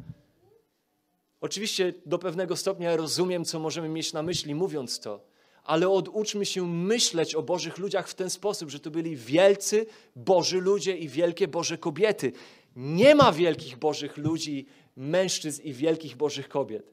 Oczywiście 1.40 1.94
do 2.06 2.18
pewnego 2.18 2.56
stopnia 2.56 2.96
rozumiem, 2.96 3.44
co 3.44 3.58
możemy 3.58 3.88
mieć 3.88 4.12
na 4.12 4.22
myśli, 4.22 4.54
mówiąc 4.54 5.00
to, 5.00 5.20
ale 5.64 5.88
oduczmy 5.88 6.46
się 6.46 6.66
myśleć 6.66 7.34
o 7.34 7.42
Bożych 7.42 7.78
ludziach 7.78 8.08
w 8.08 8.14
ten 8.14 8.30
sposób, 8.30 8.70
że 8.70 8.80
to 8.80 8.90
byli 8.90 9.16
wielcy 9.16 9.86
Boży 10.16 10.60
ludzie 10.60 10.96
i 10.96 11.08
wielkie 11.08 11.48
Boże 11.48 11.78
kobiety. 11.78 12.32
Nie 12.76 13.14
ma 13.14 13.32
wielkich 13.32 13.76
Bożych 13.76 14.16
ludzi 14.16 14.66
mężczyzn 14.96 15.62
i 15.62 15.72
wielkich 15.72 16.16
Bożych 16.16 16.48
kobiet. 16.48 16.92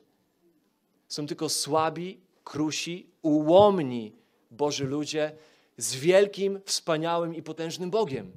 Są 1.07 1.27
tylko 1.27 1.49
słabi, 1.49 2.19
krusi, 2.43 3.09
ułomni 3.21 4.15
Boży 4.51 4.85
ludzie 4.85 5.31
z 5.77 5.95
wielkim, 5.95 6.59
wspaniałym 6.65 7.35
i 7.35 7.43
potężnym 7.43 7.89
Bogiem. 7.89 8.31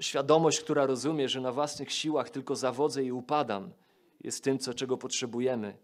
Świadomość, 0.00 0.60
która 0.60 0.86
rozumie, 0.86 1.28
że 1.28 1.40
na 1.40 1.52
własnych 1.52 1.92
siłach 1.92 2.30
tylko 2.30 2.56
zawodzę 2.56 3.04
i 3.04 3.12
upadam, 3.12 3.72
jest 4.20 4.44
tym, 4.44 4.58
co, 4.58 4.74
czego 4.74 4.96
potrzebujemy. 4.96 5.76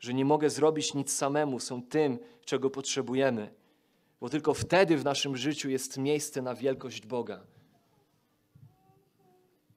Że 0.00 0.14
nie 0.14 0.24
mogę 0.24 0.50
zrobić 0.50 0.94
nic 0.94 1.12
samemu, 1.12 1.60
są 1.60 1.82
tym, 1.82 2.18
czego 2.44 2.70
potrzebujemy 2.70 3.54
bo 4.20 4.28
tylko 4.28 4.54
wtedy 4.54 4.96
w 4.96 5.04
naszym 5.04 5.36
życiu 5.36 5.70
jest 5.70 5.98
miejsce 5.98 6.42
na 6.42 6.54
wielkość 6.54 7.06
Boga. 7.06 7.46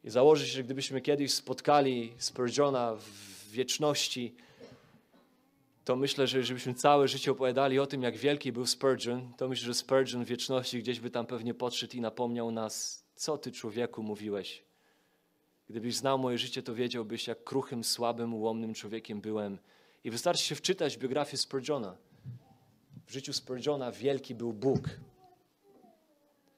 I 0.04 0.10
założę 0.10 0.46
się, 0.46 0.54
że 0.54 0.64
gdybyśmy 0.64 1.02
kiedyś 1.02 1.34
spotkali 1.34 2.14
Spurgeona 2.18 2.96
w 2.96 3.52
wieczności, 3.52 4.36
to 5.86 5.96
myślę, 5.96 6.28
że 6.28 6.44
żebyśmy 6.44 6.74
całe 6.74 7.08
życie 7.08 7.32
opowiadali 7.32 7.80
o 7.80 7.88
tym, 7.88 8.04
jak 8.04 8.18
wielki 8.18 8.52
był 8.52 8.66
Spurgeon, 8.66 9.34
to 9.38 9.48
myślę, 9.48 9.66
że 9.66 9.74
Spurgeon 9.74 10.26
w 10.26 10.28
wieczności 10.28 10.80
gdzieś 10.80 11.00
by 11.00 11.12
tam 11.12 11.26
pewnie 11.26 11.54
podszedł 11.54 11.98
i 11.98 12.02
napomniał 12.02 12.52
nas, 12.52 13.06
co 13.16 13.38
ty 13.38 13.52
człowieku 13.52 14.04
mówiłeś. 14.04 14.64
Gdybyś 15.70 15.96
znał 15.96 16.20
moje 16.20 16.38
życie, 16.38 16.64
to 16.64 16.76
wiedziałbyś, 16.76 17.28
jak 17.28 17.44
kruchym, 17.44 17.84
słabym, 17.84 18.34
ułomnym 18.34 18.74
człowiekiem 18.74 19.22
byłem. 19.22 19.58
I 20.04 20.12
wystarczy 20.12 20.44
się 20.44 20.56
wczytać 20.56 20.98
biografię 20.98 21.38
Spurgeona. 21.38 21.98
W 23.10 23.12
życiu 23.12 23.34
Spurgeona 23.34 23.92
wielki 23.92 24.36
był 24.36 24.54
Bóg. 24.54 24.90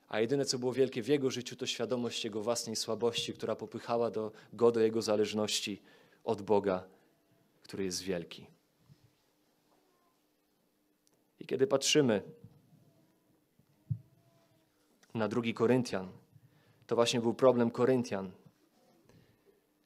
A 0.09 0.19
jedyne, 0.19 0.45
co 0.45 0.59
było 0.59 0.73
wielkie 0.73 1.03
w 1.03 1.07
jego 1.07 1.31
życiu, 1.31 1.55
to 1.55 1.65
świadomość 1.65 2.23
jego 2.23 2.41
własnej 2.41 2.75
słabości, 2.75 3.33
która 3.33 3.55
popychała 3.55 4.11
do, 4.11 4.31
go 4.53 4.71
do 4.71 4.79
jego 4.79 5.01
zależności 5.01 5.81
od 6.23 6.41
Boga, 6.41 6.83
który 7.63 7.83
jest 7.83 8.01
wielki. 8.01 8.47
I 11.39 11.45
kiedy 11.45 11.67
patrzymy 11.67 12.21
na 15.13 15.27
drugi 15.27 15.53
Koryntian, 15.53 16.11
to 16.87 16.95
właśnie 16.95 17.21
był 17.21 17.33
problem 17.33 17.71
Koryntian. 17.71 18.31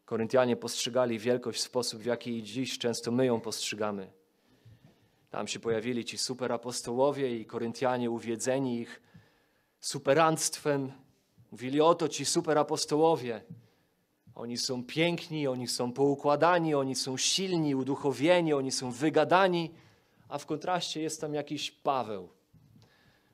Koryntianie 0.06 0.56
postrzegali 0.56 1.20
wielkość 1.20 1.60
w 1.60 1.64
sposób, 1.64 2.02
w 2.02 2.06
jaki 2.06 2.44
dziś 2.44 2.78
często 2.78 3.12
my 3.12 3.26
ją 3.26 3.42
postrzegamy. 3.42 4.25
Tam 5.36 5.48
się 5.48 5.60
pojawili 5.60 6.06
ci 6.06 6.18
superapostołowie 6.18 7.40
i 7.40 7.46
Koryntianie 7.46 8.12
uwiedzeni 8.12 8.80
ich 8.80 9.02
superanstwem. 9.80 10.92
Mówili, 11.52 11.82
oto 11.82 12.10
ci 12.10 12.26
superapostołowie. 12.26 13.42
Oni 14.36 14.58
są 14.58 14.84
piękni, 14.84 15.48
oni 15.48 15.68
są 15.68 15.92
poukładani, 15.92 16.76
oni 16.76 16.96
są 16.96 17.18
silni, 17.18 17.76
uduchowieni, 17.76 18.54
oni 18.54 18.72
są 18.72 18.92
wygadani, 18.92 19.72
a 20.30 20.38
w 20.38 20.46
kontraście 20.46 21.02
jest 21.02 21.22
tam 21.22 21.34
jakiś 21.34 21.72
Paweł. 21.72 22.30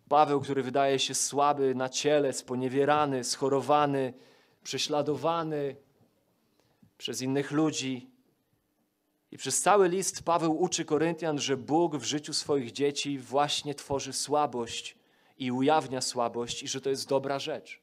Paweł, 0.10 0.42
który 0.42 0.64
wydaje 0.64 1.00
się 1.00 1.14
słaby 1.14 1.76
na 1.76 1.90
ciele, 1.90 2.34
sponiewierany, 2.34 3.24
schorowany, 3.24 4.14
prześladowany 4.64 5.76
przez 6.98 7.22
innych 7.22 7.52
ludzi. 7.52 8.11
I 9.32 9.38
przez 9.38 9.62
cały 9.62 9.90
list 9.90 10.24
Paweł 10.24 10.62
uczy 10.62 10.86
Koryntian, 10.86 11.40
że 11.40 11.58
Bóg 11.58 11.98
w 11.98 12.04
życiu 12.04 12.34
swoich 12.34 12.72
dzieci 12.72 13.20
właśnie 13.20 13.76
tworzy 13.76 14.14
słabość 14.14 14.98
i 15.38 15.52
ujawnia 15.52 16.02
słabość, 16.02 16.64
i 16.64 16.68
że 16.68 16.82
to 16.82 16.90
jest 16.90 17.10
dobra 17.10 17.40
rzecz. 17.40 17.82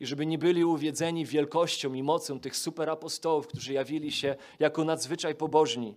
I 0.00 0.06
żeby 0.06 0.26
nie 0.26 0.38
byli 0.38 0.64
uwiedzeni 0.64 1.26
wielkością 1.26 1.94
i 1.94 2.02
mocą 2.02 2.40
tych 2.40 2.56
superapostołów, 2.56 3.46
którzy 3.46 3.72
jawili 3.72 4.12
się 4.12 4.36
jako 4.58 4.84
nadzwyczaj 4.84 5.34
pobożni. 5.34 5.94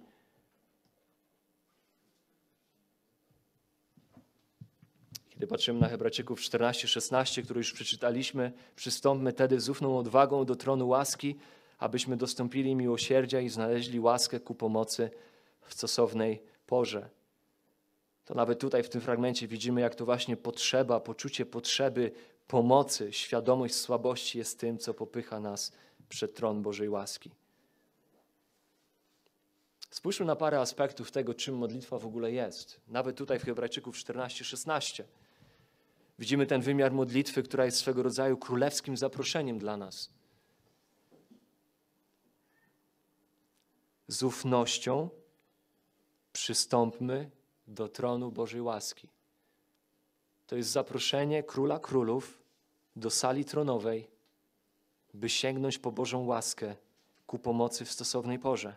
Kiedy 5.30 5.48
patrzymy 5.48 5.80
na 5.80 5.88
Hebrajczyków 5.88 6.40
14-16, 6.40 7.44
który 7.44 7.60
już 7.60 7.74
przeczytaliśmy, 7.74 8.52
przystąpmy 8.76 9.34
tedy 9.34 9.60
z 9.60 9.70
ufną 9.70 9.98
odwagą 9.98 10.46
do 10.46 10.56
tronu 10.56 10.88
łaski, 10.88 11.36
abyśmy 11.78 12.18
dostąpili 12.18 12.76
miłosierdzia 12.76 13.40
i 13.40 13.50
znaleźli 13.50 14.00
łaskę 14.00 14.40
ku 14.40 14.56
pomocy 14.56 15.10
w 15.62 15.74
stosownej 15.74 16.42
porze. 16.68 17.10
To 18.26 18.34
nawet 18.36 18.60
tutaj 18.60 18.84
w 18.84 18.90
tym 18.90 19.02
fragmencie 19.02 19.48
widzimy, 19.48 19.82
jak 19.82 19.96
to 19.96 20.06
właśnie 20.06 20.38
potrzeba, 20.38 21.00
poczucie 21.00 21.46
potrzeby 21.46 22.12
pomocy, 22.48 23.14
świadomość 23.14 23.76
słabości 23.76 24.38
jest 24.38 24.60
tym, 24.60 24.78
co 24.78 24.94
popycha 24.94 25.40
nas 25.40 25.72
przed 26.10 26.36
tron 26.36 26.62
Bożej 26.62 26.90
łaski. 26.90 27.32
Spójrzmy 29.90 30.26
na 30.26 30.36
parę 30.36 30.60
aspektów 30.60 31.12
tego, 31.12 31.34
czym 31.34 31.58
modlitwa 31.58 32.00
w 32.00 32.06
ogóle 32.06 32.32
jest. 32.32 32.82
Nawet 32.88 33.16
tutaj 33.16 33.40
w 33.40 33.44
Hebrajczyków 33.44 33.96
14-16 33.98 35.04
widzimy 36.20 36.46
ten 36.46 36.62
wymiar 36.62 36.92
modlitwy, 36.92 37.44
która 37.44 37.66
jest 37.66 37.78
swego 37.78 38.04
rodzaju 38.04 38.38
królewskim 38.38 38.98
zaproszeniem 38.98 39.60
dla 39.60 39.78
nas. 39.78 40.17
Z 44.08 44.24
ufnością 44.24 45.10
przystąpmy 46.34 47.30
do 47.68 47.88
tronu 47.88 48.32
Bożej 48.32 48.62
łaski. 48.62 49.10
To 50.48 50.56
jest 50.56 50.70
zaproszenie 50.70 51.44
króla 51.44 51.80
królów 51.80 52.40
do 52.96 53.10
sali 53.10 53.46
tronowej, 53.46 54.08
by 55.14 55.30
sięgnąć 55.30 55.78
po 55.78 55.92
Bożą 55.92 56.26
łaskę 56.26 56.76
ku 57.28 57.40
pomocy 57.40 57.86
w 57.86 57.92
stosownej 57.92 58.40
porze. 58.40 58.76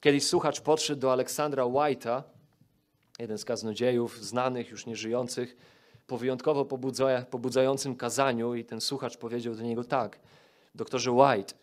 Kiedyś 0.00 0.26
słuchacz 0.26 0.60
podszedł 0.60 1.00
do 1.00 1.12
Aleksandra 1.12 1.64
White'a, 1.64 2.22
jeden 3.18 3.38
z 3.38 3.44
kaznodziejów 3.44 4.24
znanych, 4.24 4.70
już 4.70 4.86
nieżyjących, 4.86 5.56
po 6.06 6.18
wyjątkowo 6.18 6.64
pobudzającym 7.30 7.96
kazaniu 7.96 8.54
i 8.54 8.64
ten 8.64 8.80
słuchacz 8.80 9.16
powiedział 9.16 9.54
do 9.54 9.62
niego 9.62 9.84
tak, 9.84 10.18
doktorze 10.74 11.12
White, 11.12 11.54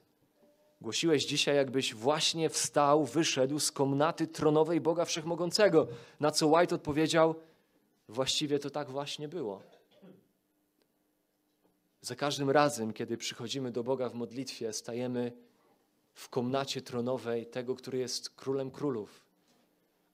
głosiłeś 0.85 1.25
dzisiaj, 1.25 1.55
jakbyś 1.55 1.93
właśnie 1.93 2.49
wstał, 2.49 3.05
wyszedł 3.05 3.59
z 3.59 3.71
komnaty 3.71 4.27
tronowej 4.27 4.81
Boga 4.81 5.05
Wszechmogącego, 5.05 5.87
na 6.19 6.31
co 6.31 6.47
White 6.47 6.75
odpowiedział, 6.75 7.35
właściwie 8.09 8.59
to 8.59 8.69
tak 8.69 8.89
właśnie 8.89 9.27
było. 9.27 9.61
Za 12.01 12.15
każdym 12.15 12.49
razem, 12.49 12.93
kiedy 12.93 13.17
przychodzimy 13.17 13.71
do 13.71 13.83
Boga 13.83 14.09
w 14.09 14.13
modlitwie, 14.13 14.73
stajemy 14.73 15.31
w 16.13 16.29
komnacie 16.29 16.81
tronowej 16.81 17.45
tego, 17.45 17.75
który 17.75 17.97
jest 17.97 18.29
królem 18.29 18.71
królów, 18.71 19.25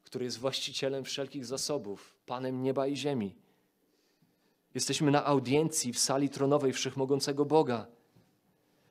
który 0.03 0.25
jest 0.25 0.37
właścicielem 0.37 1.03
wszelkich 1.03 1.45
zasobów, 1.45 2.15
panem 2.25 2.63
nieba 2.63 2.87
i 2.87 2.95
ziemi. 2.95 3.35
Jesteśmy 4.73 5.11
na 5.11 5.25
audiencji 5.25 5.93
w 5.93 5.99
sali 5.99 6.29
tronowej 6.29 6.73
wszechmogącego 6.73 7.45
Boga. 7.45 7.87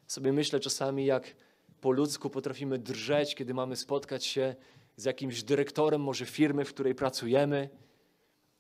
Sobie 0.07 0.33
myślę 0.33 0.61
czasami, 0.61 1.07
jak 1.07 1.35
po 1.81 1.93
ludzku 1.93 2.31
potrafimy 2.31 2.79
drżeć, 2.79 3.35
kiedy 3.35 3.55
mamy 3.55 3.77
spotkać 3.77 4.27
się 4.27 4.55
z 4.97 5.05
jakimś 5.05 5.43
dyrektorem, 5.43 6.01
może 6.01 6.27
firmy, 6.27 6.65
w 6.65 6.75
której 6.75 6.95
pracujemy. 6.95 7.69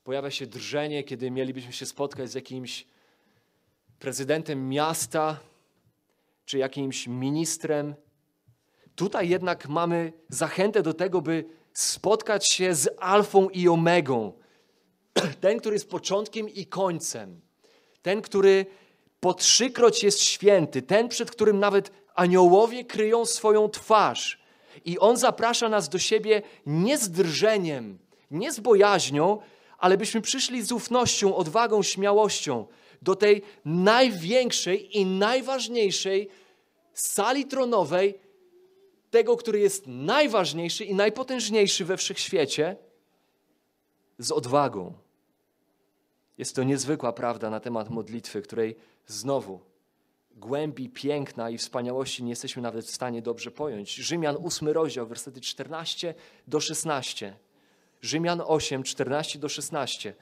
Pojawia 0.05 0.31
się 0.31 0.47
drżenie, 0.47 1.05
kiedy 1.05 1.31
mielibyśmy 1.31 1.73
się 1.73 1.87
spotkać 1.87 2.31
z 2.31 2.35
jakimś 2.35 2.87
prezydentem 3.99 4.69
miasta 4.69 5.41
czy 6.45 6.59
jakimś 6.59 7.07
ministrem. 7.07 7.95
Tutaj 8.97 9.29
jednak 9.29 9.69
mamy 9.69 10.13
zachętę 10.29 10.83
do 10.83 10.95
tego, 10.95 11.21
by 11.21 11.45
spotkać 11.73 12.53
się 12.53 12.75
z 12.75 12.89
Alfą 12.99 13.49
i 13.49 13.69
Omegą. 13.69 14.33
Ten, 15.41 15.59
który 15.59 15.75
jest 15.75 15.91
początkiem 15.91 16.49
i 16.49 16.67
końcem. 16.67 17.41
Ten, 18.03 18.23
który 18.23 18.67
po 19.21 19.35
trzykroć 19.35 20.05
jest 20.05 20.23
święty. 20.23 20.83
Ten, 20.83 21.09
przed 21.09 21.31
którym 21.31 21.59
nawet 21.59 22.00
aniołowie 22.21 22.85
kryją 22.85 23.27
swoją 23.27 23.69
twarz. 23.69 24.41
I 24.85 24.99
on 24.99 25.17
zaprasza 25.17 25.69
nas 25.69 25.89
do 25.89 25.99
siebie 25.99 26.43
nie 26.67 26.99
z 26.99 27.11
drżeniem, 27.11 27.99
nie 28.31 28.53
z 28.53 28.61
bojaźnią, 28.61 29.39
ale 29.79 29.97
byśmy 29.97 30.21
przyszli 30.21 30.63
z 30.63 30.73
ufnością, 30.73 31.37
odwagą, 31.37 31.83
śmiałością 31.83 32.67
do 33.03 33.17
tej 33.17 33.43
największej 33.65 34.99
i 34.99 35.07
najważniejszej 35.07 36.29
sali 36.95 37.45
tronowej, 37.45 38.15
tego, 39.11 39.37
który 39.37 39.61
jest 39.61 39.85
najważniejszy 39.87 40.85
i 40.85 40.95
najpotężniejszy 40.95 41.85
we 41.85 41.97
wszechświecie, 41.97 42.77
z 44.19 44.31
odwagą. 44.33 44.93
Jest 46.39 46.57
to 46.57 46.63
niezwykła 46.63 47.13
prawda 47.13 47.51
na 47.51 47.61
temat 47.61 47.91
modlitwy, 47.91 48.43
której 48.43 48.77
znowu 49.07 49.70
głębi 50.41 50.89
piękna 50.89 51.51
i 51.51 51.59
wspaniałości 51.59 52.25
nie 52.25 52.31
jesteśmy 52.31 52.63
nawet 52.63 52.85
w 52.85 52.91
stanie 52.91 53.23
dobrze 53.23 53.51
pojąć. 53.51 53.95
Rzymian 53.95 54.37
8 54.45 54.69
rozdział, 54.69 55.07
wersety 55.07 55.41
14 55.41 56.15
do 56.47 56.61
16. 56.61 57.37
Rzymian 58.03 58.43
8, 58.47 58.83
14 58.83 59.39
do 59.39 59.49
16. 59.49 60.15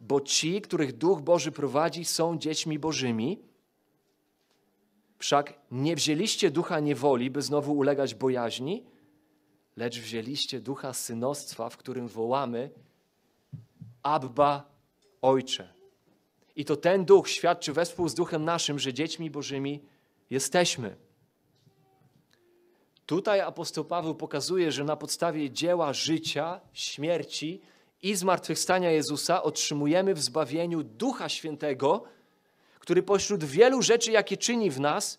Bo 0.00 0.20
ci, 0.20 0.60
których 0.60 0.92
Duch 0.92 1.20
Boży 1.20 1.52
prowadzi, 1.52 2.04
są 2.04 2.38
dziećmi 2.38 2.78
Bożymi. 2.78 3.38
Wszak 5.18 5.54
nie 5.70 5.96
wzięliście 5.96 6.50
ducha 6.50 6.80
niewoli, 6.80 7.30
by 7.30 7.42
znowu 7.42 7.72
ulegać 7.72 8.14
bojaźni, 8.14 8.84
lecz 9.76 10.00
wzięliście 10.00 10.60
ducha 10.60 10.92
synostwa, 10.92 11.68
w 11.68 11.76
którym 11.76 12.08
wołamy 12.08 12.70
Abba, 14.02 14.70
Ojcze. 15.22 15.75
I 16.56 16.64
to 16.64 16.76
ten 16.76 17.04
duch 17.04 17.28
świadczy 17.28 17.72
wespół 17.72 18.08
z 18.08 18.14
duchem 18.14 18.44
naszym, 18.44 18.78
że 18.78 18.94
dziećmi 18.94 19.30
Bożymi 19.30 19.82
jesteśmy. 20.30 20.96
Tutaj 23.06 23.40
apostoł 23.40 23.84
Paweł 23.84 24.14
pokazuje, 24.14 24.72
że 24.72 24.84
na 24.84 24.96
podstawie 24.96 25.50
dzieła 25.50 25.92
życia, 25.92 26.60
śmierci 26.72 27.60
i 28.02 28.14
zmartwychwstania 28.14 28.90
Jezusa 28.90 29.42
otrzymujemy 29.42 30.14
w 30.14 30.22
zbawieniu 30.22 30.82
Ducha 30.82 31.28
Świętego, 31.28 32.04
który 32.78 33.02
pośród 33.02 33.44
wielu 33.44 33.82
rzeczy, 33.82 34.10
jakie 34.12 34.36
czyni 34.36 34.70
w 34.70 34.80
nas, 34.80 35.18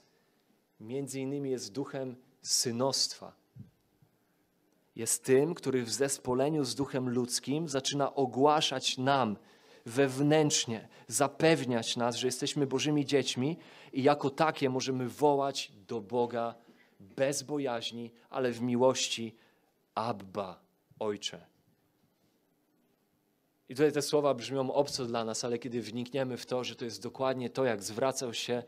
między 0.80 1.20
innymi 1.20 1.52
jest 1.52 1.72
duchem 1.72 2.16
synostwa. 2.42 3.34
Jest 4.96 5.24
tym, 5.24 5.54
który 5.54 5.84
w 5.84 5.94
zespoleniu 5.94 6.64
z 6.64 6.76
duchem 6.76 7.10
ludzkim 7.10 7.70
zaczyna 7.70 8.16
ogłaszać 8.16 8.98
nam 8.98 9.38
wewnętrznie, 9.88 10.88
zapewniać 11.08 11.98
nas, 11.98 12.16
że 12.16 12.28
jesteśmy 12.28 12.68
Bożymi 12.68 13.06
dziećmi 13.06 13.58
i 13.94 14.04
jako 14.04 14.30
takie 14.30 14.70
możemy 14.70 15.10
wołać 15.10 15.72
do 15.88 16.02
Boga 16.02 16.56
bez 17.00 17.44
bojaźni, 17.44 18.12
ale 18.30 18.52
w 18.52 18.62
miłości 18.62 19.36
Abba, 19.96 20.60
Ojcze. 21.00 21.46
I 23.70 23.76
tutaj 23.76 23.92
te 23.92 24.02
słowa 24.02 24.34
brzmią 24.34 24.74
obco 24.74 25.06
dla 25.06 25.26
nas, 25.26 25.44
ale 25.44 25.60
kiedy 25.60 25.82
wnikniemy 25.82 26.38
w 26.38 26.46
to, 26.46 26.64
że 26.64 26.76
to 26.76 26.86
jest 26.86 27.04
dokładnie 27.04 27.50
to, 27.50 27.66
jak 27.66 27.84
zwracał 27.84 28.34
się 28.34 28.64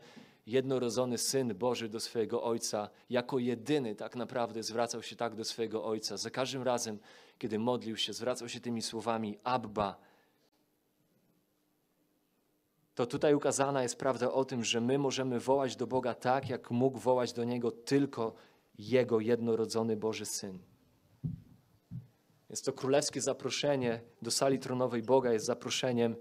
jednorodzony 0.46 1.18
Syn 1.18 1.54
Boży 1.54 1.88
do 1.88 2.00
swojego 2.00 2.42
Ojca, 2.42 2.88
jako 3.10 3.38
jedyny 3.38 3.94
tak 3.94 4.16
naprawdę 4.16 4.62
zwracał 4.62 5.02
się 5.02 5.16
tak 5.16 5.34
do 5.34 5.44
swojego 5.44 5.84
Ojca. 5.84 6.16
Za 6.16 6.30
każdym 6.30 6.62
razem, 6.62 6.98
kiedy 7.38 7.58
modlił 7.58 7.96
się, 7.96 8.12
zwracał 8.12 8.48
się 8.48 8.60
tymi 8.60 8.82
słowami 8.82 9.38
Abba, 9.44 10.09
to 13.00 13.06
tutaj 13.06 13.34
ukazana 13.34 13.82
jest 13.82 13.96
prawda 13.96 14.32
o 14.32 14.44
tym, 14.44 14.64
że 14.64 14.80
my 14.80 14.98
możemy 14.98 15.40
wołać 15.40 15.76
do 15.76 15.86
Boga 15.86 16.14
tak, 16.14 16.48
jak 16.48 16.70
mógł 16.70 16.98
wołać 16.98 17.32
do 17.32 17.44
Niego 17.44 17.70
tylko 17.70 18.34
Jego 18.78 19.20
jednorodzony 19.20 19.96
Boży 19.96 20.26
Syn. 20.26 20.58
Jest 22.50 22.64
to 22.64 22.72
królewskie 22.72 23.20
zaproszenie 23.20 24.00
do 24.22 24.30
sali 24.30 24.58
tronowej 24.58 25.02
Boga, 25.02 25.32
jest 25.32 25.46
zaproszeniem 25.46 26.16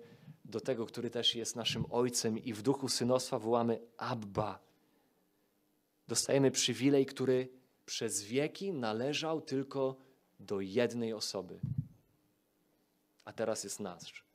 do 0.46 0.60
tego, 0.60 0.86
który 0.86 1.10
też 1.10 1.36
jest 1.36 1.56
naszym 1.56 1.86
Ojcem 1.90 2.38
i 2.38 2.54
w 2.54 2.62
duchu 2.62 2.90
synostwa 2.90 3.40
wołamy 3.40 3.80
Abba. 3.98 4.60
Dostajemy 6.08 6.52
przywilej, 6.52 7.06
który 7.06 7.50
przez 7.86 8.24
wieki 8.24 8.74
należał 8.74 9.42
tylko 9.42 9.96
do 10.40 10.62
jednej 10.62 11.14
osoby, 11.14 11.60
a 13.26 13.34
teraz 13.34 13.64
jest 13.64 13.80
nasz. 13.80 14.29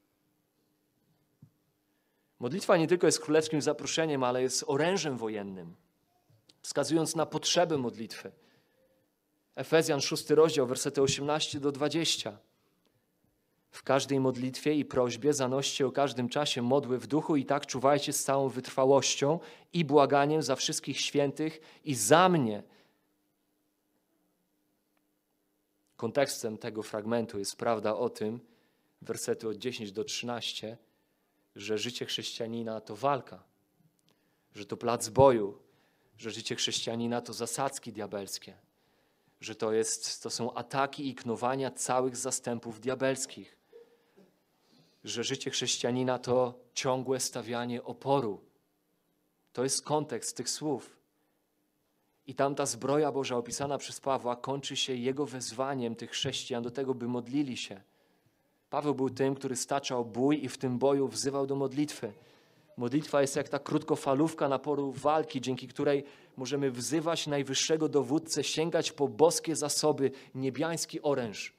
Modlitwa 2.41 2.77
nie 2.77 2.87
tylko 2.87 3.07
jest 3.07 3.21
królewskim 3.21 3.63
zaproszeniem, 3.63 4.25
ale 4.25 4.43
jest 4.43 4.65
orężem 4.67 5.17
wojennym, 5.17 5.77
wskazując 6.63 7.17
na 7.17 7.27
potrzebę 7.27 7.79
modlitwy. 7.79 8.33
Efezjan 9.55 10.01
6 10.01 10.31
rozdział, 10.31 10.67
wersety 10.67 11.03
18 11.03 11.61
do 11.61 11.73
20. 11.73 12.39
W 13.71 13.83
każdej 13.83 14.21
modlitwie 14.21 14.75
i 14.75 14.85
prośbie 14.85 15.33
zanoście 15.33 15.87
o 15.87 15.93
każdym 15.93 16.29
czasie 16.29 16.63
modły 16.63 16.99
w 16.99 17.07
duchu 17.07 17.37
i 17.37 17.45
tak 17.45 17.67
czuwajcie 17.67 18.13
z 18.13 18.25
całą 18.25 18.49
wytrwałością 18.49 19.41
i 19.73 19.85
błaganiem 19.85 20.43
za 20.43 20.57
wszystkich 20.57 21.01
świętych 21.01 21.61
i 21.85 21.95
za 21.95 22.29
mnie. 22.29 22.63
Kontekstem 25.97 26.59
tego 26.59 26.83
fragmentu 26.83 27.39
jest 27.39 27.57
prawda 27.57 27.97
o 27.97 28.09
tym, 28.09 28.41
wersety 29.03 29.49
od 29.49 29.57
10 29.57 29.93
do 29.93 30.05
13, 30.05 30.79
że 31.57 31.79
życie 31.79 32.07
chrześcijanina 32.07 32.81
to 32.81 32.97
walka, 32.97 33.43
że 34.55 34.67
to 34.67 34.77
plac 34.77 35.09
boju, 35.09 35.59
że 36.19 36.31
życie 36.31 36.57
chrześcijanina 36.57 37.21
to 37.21 37.33
zasadzki 37.33 37.93
diabelskie, 37.93 38.59
że 39.41 39.55
to, 39.55 39.73
jest, 39.73 40.23
to 40.23 40.31
są 40.31 40.55
ataki 40.55 41.09
i 41.09 41.15
knowania 41.15 41.71
całych 41.71 42.17
zastępów 42.17 42.81
diabelskich, 42.81 43.57
że 45.05 45.25
życie 45.25 45.51
chrześcijanina 45.51 46.19
to 46.19 46.59
ciągłe 46.75 47.21
stawianie 47.21 47.83
oporu. 47.83 48.41
To 49.53 49.63
jest 49.65 49.83
kontekst 49.83 50.37
tych 50.37 50.51
słów. 50.51 50.97
I 52.27 52.35
tam 52.35 52.55
ta 52.55 52.67
zbroja 52.67 53.13
Boża 53.13 53.37
opisana 53.37 53.79
przez 53.79 54.01
Pawła 54.01 54.37
kończy 54.37 54.77
się 54.77 54.95
jego 54.95 55.27
wezwaniem 55.27 55.97
tych 55.97 56.11
chrześcijan 56.11 56.63
do 56.63 56.71
tego, 56.71 56.95
by 56.95 57.09
modlili 57.09 57.57
się– 57.57 57.83
Paweł 58.75 58.95
był 58.95 59.11
tym, 59.11 59.35
który 59.35 59.57
staczał 59.57 60.05
bój 60.05 60.45
i 60.45 60.49
w 60.49 60.59
tym 60.59 60.79
boju 60.79 61.09
wzywał 61.09 61.47
do 61.47 61.57
modlitwy. 61.57 62.13
Modlitwa 62.77 63.21
jest 63.21 63.37
jak 63.37 63.49
ta 63.49 63.59
krótkofalówka 63.59 64.49
naporu 64.49 64.93
walki, 64.93 65.41
dzięki 65.41 65.69
której 65.69 66.05
możemy 66.37 66.71
wzywać 66.71 67.27
najwyższego 67.27 67.89
dowódcę, 67.89 68.45
sięgać 68.45 68.93
po 68.93 69.09
boskie 69.09 69.57
zasoby, 69.57 70.11
niebiański 70.35 71.03
oręż. 71.03 71.53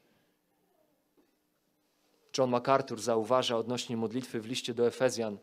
John 2.37 2.49
MacArthur 2.49 3.01
zauważa 3.01 3.57
odnośnie 3.57 3.97
modlitwy 3.97 4.41
w 4.41 4.45
liście 4.45 4.73
do 4.73 4.87
Efezjan, 4.87 5.37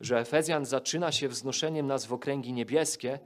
że 0.00 0.18
Efezjan 0.18 0.64
zaczyna 0.64 1.12
się 1.12 1.28
wznoszeniem 1.28 1.86
nas 1.86 2.06
w 2.06 2.12
okręgi 2.12 2.52
niebieskie, 2.52 3.18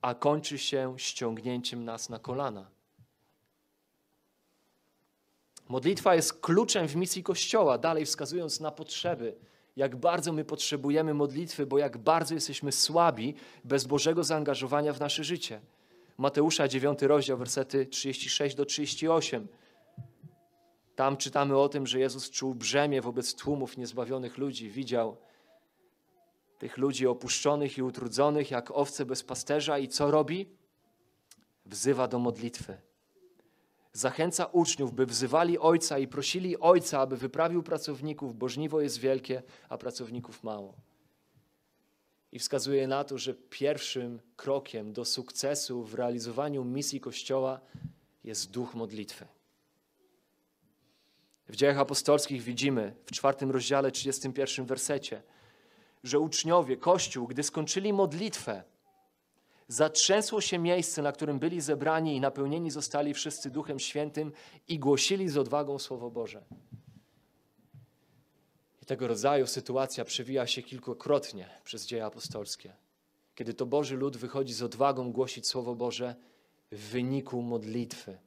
a 0.00 0.14
kończy 0.14 0.58
się 0.58 0.94
ściągnięciem 0.98 1.84
nas 1.84 2.08
na 2.08 2.18
kolana. 2.18 2.77
Modlitwa 5.68 6.14
jest 6.14 6.40
kluczem 6.40 6.88
w 6.88 6.96
misji 6.96 7.22
Kościoła, 7.22 7.78
dalej 7.78 8.06
wskazując 8.06 8.60
na 8.60 8.70
potrzeby, 8.70 9.34
jak 9.76 9.96
bardzo 9.96 10.32
my 10.32 10.44
potrzebujemy 10.44 11.14
modlitwy, 11.14 11.66
bo 11.66 11.78
jak 11.78 11.98
bardzo 11.98 12.34
jesteśmy 12.34 12.72
słabi 12.72 13.34
bez 13.64 13.84
Bożego 13.84 14.24
zaangażowania 14.24 14.92
w 14.92 15.00
nasze 15.00 15.24
życie. 15.24 15.60
Mateusza 16.18 16.68
9 16.68 17.02
rozdział, 17.02 17.38
wersety 17.38 17.86
36 17.86 18.56
do 18.56 18.64
38. 18.64 19.48
Tam 20.96 21.16
czytamy 21.16 21.58
o 21.58 21.68
tym, 21.68 21.86
że 21.86 21.98
Jezus 21.98 22.30
czuł 22.30 22.54
brzemię 22.54 23.02
wobec 23.02 23.34
tłumów 23.34 23.76
niezbawionych 23.76 24.38
ludzi. 24.38 24.70
Widział 24.70 25.16
tych 26.58 26.78
ludzi 26.78 27.06
opuszczonych 27.06 27.78
i 27.78 27.82
utrudzonych, 27.82 28.50
jak 28.50 28.70
owce 28.70 29.06
bez 29.06 29.22
pasterza 29.22 29.78
i 29.78 29.88
co 29.88 30.10
robi? 30.10 30.48
Wzywa 31.66 32.08
do 32.08 32.18
modlitwy 32.18 32.87
zachęca 33.98 34.46
uczniów, 34.46 34.94
by 34.94 35.06
wzywali 35.06 35.58
Ojca 35.58 35.98
i 35.98 36.08
prosili 36.08 36.58
Ojca, 36.60 37.00
aby 37.00 37.16
wyprawił 37.16 37.62
pracowników, 37.62 38.38
bo 38.38 38.48
żniwo 38.48 38.80
jest 38.80 38.98
wielkie, 38.98 39.42
a 39.68 39.78
pracowników 39.78 40.44
mało. 40.44 40.74
I 42.32 42.38
wskazuje 42.38 42.86
na 42.86 43.04
to, 43.04 43.18
że 43.18 43.34
pierwszym 43.34 44.20
krokiem 44.36 44.92
do 44.92 45.04
sukcesu 45.04 45.84
w 45.84 45.94
realizowaniu 45.94 46.64
misji 46.64 47.00
Kościoła 47.00 47.60
jest 48.24 48.50
duch 48.50 48.74
modlitwy. 48.74 49.26
W 51.48 51.56
dziejach 51.56 51.78
apostolskich 51.78 52.42
widzimy 52.42 52.94
w 53.06 53.10
czwartym 53.12 53.50
rozdziale, 53.50 53.90
31 53.90 54.66
wersecie, 54.66 55.22
że 56.04 56.18
uczniowie, 56.18 56.76
Kościół, 56.76 57.26
gdy 57.26 57.42
skończyli 57.42 57.92
modlitwę, 57.92 58.62
Zatrzęsło 59.68 60.40
się 60.40 60.58
miejsce, 60.58 61.02
na 61.02 61.12
którym 61.12 61.38
byli 61.38 61.60
zebrani 61.60 62.16
i 62.16 62.20
napełnieni 62.20 62.70
zostali 62.70 63.14
wszyscy 63.14 63.50
Duchem 63.50 63.78
Świętym 63.78 64.32
i 64.68 64.78
głosili 64.78 65.28
z 65.28 65.36
odwagą 65.36 65.78
Słowo 65.78 66.10
Boże. 66.10 66.44
I 68.82 68.86
tego 68.86 69.08
rodzaju 69.08 69.46
sytuacja 69.46 70.04
przewija 70.04 70.46
się 70.46 70.62
kilkukrotnie 70.62 71.48
przez 71.64 71.86
dzieje 71.86 72.04
apostolskie. 72.04 72.72
Kiedy 73.34 73.54
to 73.54 73.66
Boży 73.66 73.96
lud 73.96 74.16
wychodzi 74.16 74.54
z 74.54 74.62
odwagą 74.62 75.12
głosić 75.12 75.46
Słowo 75.46 75.74
Boże 75.74 76.16
w 76.72 76.90
wyniku 76.90 77.42
modlitwy. 77.42 78.18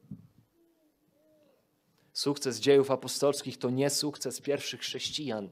Sukces 2.12 2.60
dziejów 2.60 2.90
apostolskich 2.90 3.58
to 3.58 3.70
nie 3.70 3.90
sukces 3.90 4.40
pierwszych 4.40 4.80
chrześcijan. 4.80 5.50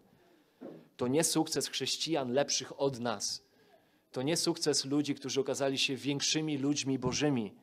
To 0.97 1.09
nie 1.09 1.25
sukces 1.25 1.69
chrześcijan 1.69 2.33
lepszych 2.33 2.81
od 2.81 3.01
nas 3.01 3.50
to 4.13 4.23
nie 4.23 4.37
sukces 4.37 4.85
ludzi, 4.85 5.15
którzy 5.15 5.41
okazali 5.41 5.79
się 5.79 5.97
większymi 5.97 6.59
ludźmi 6.59 6.99
bożymi. 6.99 7.55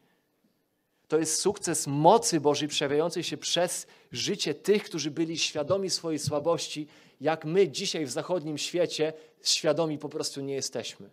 To 1.08 1.20
jest 1.20 1.41
sukces 1.41 1.88
mocy 1.88 2.39
Bożej 2.41 2.68
przejawiającej 2.68 3.24
się 3.24 3.38
przez 3.38 3.88
życie 4.12 4.54
tych, 4.54 4.84
którzy 4.84 5.12
byli 5.12 5.38
świadomi 5.38 5.89
swojej 5.89 6.20
słabości, 6.20 6.88
jak 7.22 7.45
my 7.45 7.70
dzisiaj 7.70 8.06
w 8.06 8.12
zachodnim 8.12 8.58
świecie 8.58 9.14
świadomi 9.43 9.98
po 9.98 10.10
prostu 10.10 10.41
nie 10.41 10.54
jesteśmy. 10.54 11.10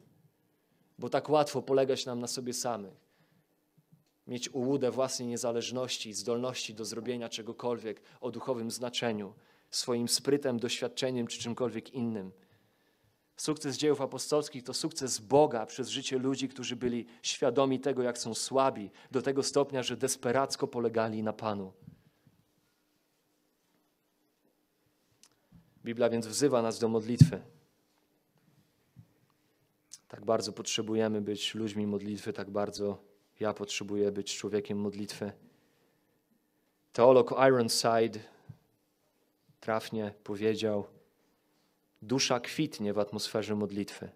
Bo 0.99 1.09
tak 1.09 1.29
łatwo 1.29 1.63
polegać 1.63 2.07
nam 2.07 2.21
na 2.21 2.27
sobie 2.27 2.53
samych. 2.53 3.05
Mieć 4.27 4.55
ułudę 4.55 4.91
własnej 4.91 5.29
niezależności 5.29 6.09
i 6.09 6.15
zdolności 6.15 6.75
do 6.75 6.85
zrobienia 6.85 7.29
czegokolwiek 7.29 8.01
o 8.21 8.31
duchowym 8.31 8.71
znaczeniu, 8.71 9.35
swoim 9.71 10.09
sprytem, 10.09 10.59
doświadczeniem 10.59 11.27
czy 11.27 11.39
czymkolwiek 11.39 11.95
innym. 11.95 12.33
Sukces 13.37 13.77
dziejów 13.77 14.01
apostolskich 14.01 14.63
to 14.63 14.75
sukces 14.75 15.19
Boga 15.19 15.67
przez 15.67 15.89
życie 15.89 16.19
ludzi, 16.19 16.49
którzy 16.49 16.77
byli 16.77 17.07
świadomi 17.23 17.81
tego, 17.81 18.03
jak 18.03 18.19
są 18.19 18.35
słabi, 18.35 18.91
do 19.11 19.23
tego 19.23 19.43
stopnia, 19.43 19.83
że 19.83 19.97
desperacko 19.97 20.67
polegali 20.69 21.23
na 21.23 21.33
Panu. 21.33 21.73
Biblia 25.85 26.11
więc 26.11 26.27
wzywa 26.27 26.63
nas 26.63 26.79
do 26.79 26.89
modlitwy. 26.89 27.41
Tak 30.09 30.25
bardzo 30.25 30.53
potrzebujemy 30.53 31.21
być 31.21 31.55
ludźmi 31.55 31.87
modlitwy, 31.87 32.33
tak 32.33 32.51
bardzo 32.51 32.99
ja 33.41 33.55
potrzebuję 33.55 34.13
być 34.13 34.37
człowiekiem 34.37 34.79
modlitwy. 34.79 35.33
Teolog 36.93 37.35
Ironside 37.49 38.21
trafnie 39.61 40.15
powiedział, 40.25 40.87
Dusza 42.05 42.41
kwitnie 42.41 42.93
w 42.93 42.99
atmosferze 42.99 43.55
modlitwy. 43.55 44.11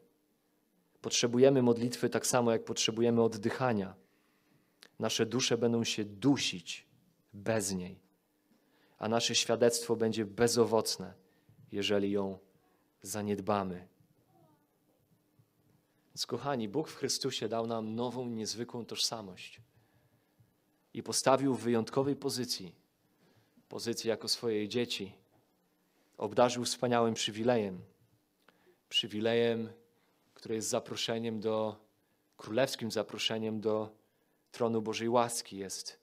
Potrzebujemy 1.01 1.63
modlitwy 1.63 2.09
tak 2.09 2.27
samo, 2.27 2.53
jak 2.53 2.65
potrzebujemy 2.65 3.23
oddychania. 3.23 3.95
Nasze 4.99 5.27
dusze 5.27 5.59
będą 5.59 5.85
się 5.85 6.05
dusić 6.05 6.87
bez 7.33 7.73
niej, 7.73 8.01
a 8.99 9.09
nasze 9.09 9.35
świadectwo 9.35 9.97
będzie 9.97 10.25
bezowocne, 10.25 11.15
jeżeli 11.73 12.11
ją 12.11 12.39
zaniedbamy. 13.03 13.89
Więc, 16.09 16.27
kochani, 16.27 16.69
Bóg 16.69 16.89
w 16.89 16.95
Chrystusie 16.97 17.49
dał 17.49 17.67
nam 17.67 17.95
nową, 17.95 18.27
niezwykłą 18.27 18.85
tożsamość 18.85 19.61
i 20.95 21.03
postawił 21.03 21.55
w 21.55 21.63
wyjątkowej 21.63 22.17
pozycji 22.17 22.75
pozycji 23.69 24.09
jako 24.09 24.29
swojej 24.29 24.69
dzieci 24.69 25.15
obdarzył 26.19 26.65
wspaniałym 26.65 27.15
przywilejem. 27.15 27.81
Przywilejem, 28.89 29.69
który 30.35 30.55
jest 30.55 30.69
zaproszeniem 30.69 31.41
do, 31.41 31.77
królewskim 32.37 32.91
zaproszeniem 32.91 33.61
do 33.61 33.91
tronu 34.51 34.83
Bożej 34.83 35.09
łaski, 35.09 35.57
jest 35.57 35.99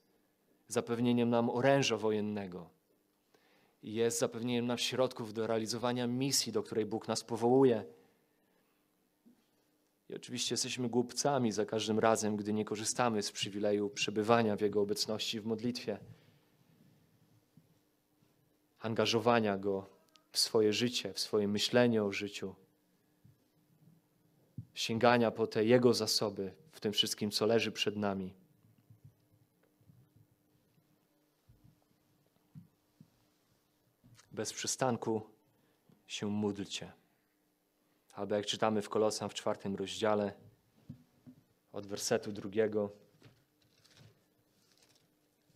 zapewnieniem 0.68 1.30
nam 1.30 1.50
oręża 1.50 1.96
wojennego. 1.96 2.70
jest 3.82 4.18
zapewnieniem 4.18 4.66
nam 4.66 4.78
środków 4.78 5.34
do 5.34 5.46
realizowania 5.46 6.06
misji, 6.06 6.52
do 6.52 6.62
której 6.62 6.86
Bóg 6.86 7.08
nas 7.08 7.24
powołuje. 7.24 7.84
I 10.08 10.14
oczywiście 10.14 10.52
jesteśmy 10.52 10.88
głupcami 10.88 11.52
za 11.52 11.66
każdym 11.66 11.98
razem, 11.98 12.36
gdy 12.36 12.52
nie 12.52 12.64
korzystamy 12.64 13.22
z 13.22 13.32
przywileju 13.32 13.90
przebywania 13.90 14.56
w 14.56 14.60
Jego 14.60 14.80
obecności 14.80 15.40
w 15.40 15.46
modlitwie, 15.46 15.98
angażowania 18.78 19.58
Go 19.58 19.95
w 20.36 20.38
swoje 20.38 20.72
życie, 20.72 21.12
w 21.12 21.20
swoje 21.20 21.48
myślenie 21.48 22.04
o 22.04 22.12
życiu, 22.12 22.54
sięgania 24.74 25.30
po 25.30 25.46
te 25.46 25.64
Jego 25.64 25.94
zasoby 25.94 26.54
w 26.72 26.80
tym 26.80 26.92
wszystkim, 26.92 27.30
co 27.30 27.46
leży 27.46 27.72
przed 27.72 27.96
nami. 27.96 28.34
Bez 34.32 34.52
przystanku 34.52 35.30
się 36.06 36.26
módlcie. 36.26 36.92
Albo 38.12 38.34
jak 38.34 38.46
czytamy 38.46 38.82
w 38.82 38.88
Kolosan 38.88 39.28
w 39.28 39.34
czwartym 39.34 39.76
rozdziale, 39.76 40.32
od 41.72 41.86
wersetu 41.86 42.32
drugiego. 42.32 42.90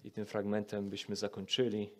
I 0.04 0.10
tym 0.10 0.26
fragmentem 0.26 0.90
byśmy 0.90 1.16
zakończyli. 1.16 1.99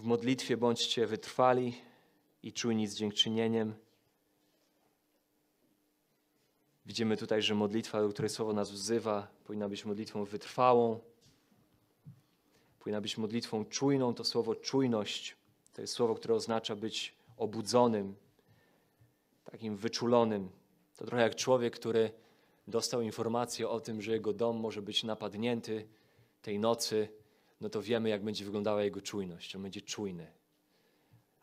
W 0.00 0.02
modlitwie 0.02 0.56
bądźcie 0.56 1.06
wytrwali 1.06 1.74
i 2.42 2.52
czujni 2.52 2.86
z 2.86 2.94
dziękczynieniem. 2.94 3.74
Widzimy 6.86 7.16
tutaj, 7.16 7.42
że 7.42 7.54
modlitwa, 7.54 8.00
do 8.00 8.08
której 8.08 8.28
słowo 8.28 8.52
nas 8.52 8.70
wzywa, 8.70 9.28
powinna 9.44 9.68
być 9.68 9.84
modlitwą 9.84 10.24
wytrwałą, 10.24 11.00
powinna 12.78 13.00
być 13.00 13.18
modlitwą 13.18 13.64
czujną. 13.64 14.14
To 14.14 14.24
słowo 14.24 14.54
czujność 14.54 15.36
to 15.72 15.80
jest 15.80 15.94
słowo, 15.94 16.14
które 16.14 16.34
oznacza 16.34 16.76
być 16.76 17.14
obudzonym, 17.36 18.16
takim 19.44 19.76
wyczulonym. 19.76 20.50
To 20.96 21.04
trochę 21.04 21.22
jak 21.22 21.34
człowiek, 21.34 21.74
który 21.74 22.10
dostał 22.68 23.00
informację 23.00 23.68
o 23.68 23.80
tym, 23.80 24.02
że 24.02 24.12
jego 24.12 24.32
dom 24.32 24.56
może 24.56 24.82
być 24.82 25.04
napadnięty 25.04 25.88
tej 26.42 26.58
nocy, 26.58 27.08
no 27.60 27.68
to 27.68 27.82
wiemy, 27.82 28.08
jak 28.08 28.24
będzie 28.24 28.44
wyglądała 28.44 28.82
jego 28.82 29.00
czujność. 29.00 29.56
On 29.56 29.62
będzie 29.62 29.80
czujny. 29.80 30.26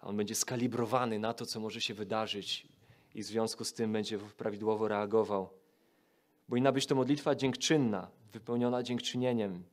On 0.02 0.18
będzie 0.18 0.36
skalibrowany 0.36 1.20
na 1.20 1.34
to, 1.34 1.46
co 1.46 1.60
może 1.60 1.82
się 1.82 1.94
wydarzyć 1.94 2.68
i 3.16 3.24
w 3.24 3.26
związku 3.26 3.64
z 3.64 3.74
tym 3.74 3.94
będzie 3.94 4.18
prawidłowo 4.18 4.88
reagował. 4.88 5.50
Bo 6.50 6.56
inna 6.56 6.72
być 6.72 6.86
to 6.86 6.96
modlitwa 6.96 7.36
dziękczynna, 7.36 8.12
wypełniona 8.34 8.84
dziękczynieniem. 8.84 9.64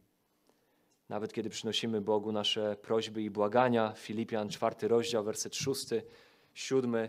Nawet 1.09 1.33
kiedy 1.33 1.51
przynosimy 1.51 2.01
Bogu 2.01 2.33
nasze 2.33 2.77
prośby 2.83 3.23
i 3.23 3.31
błagania, 3.31 3.93
Filipian, 3.97 4.49
czwarty 4.49 4.89
rozdział, 4.89 5.25
werset 5.25 5.57
szósty, 5.57 6.03
siódmy, 6.55 7.09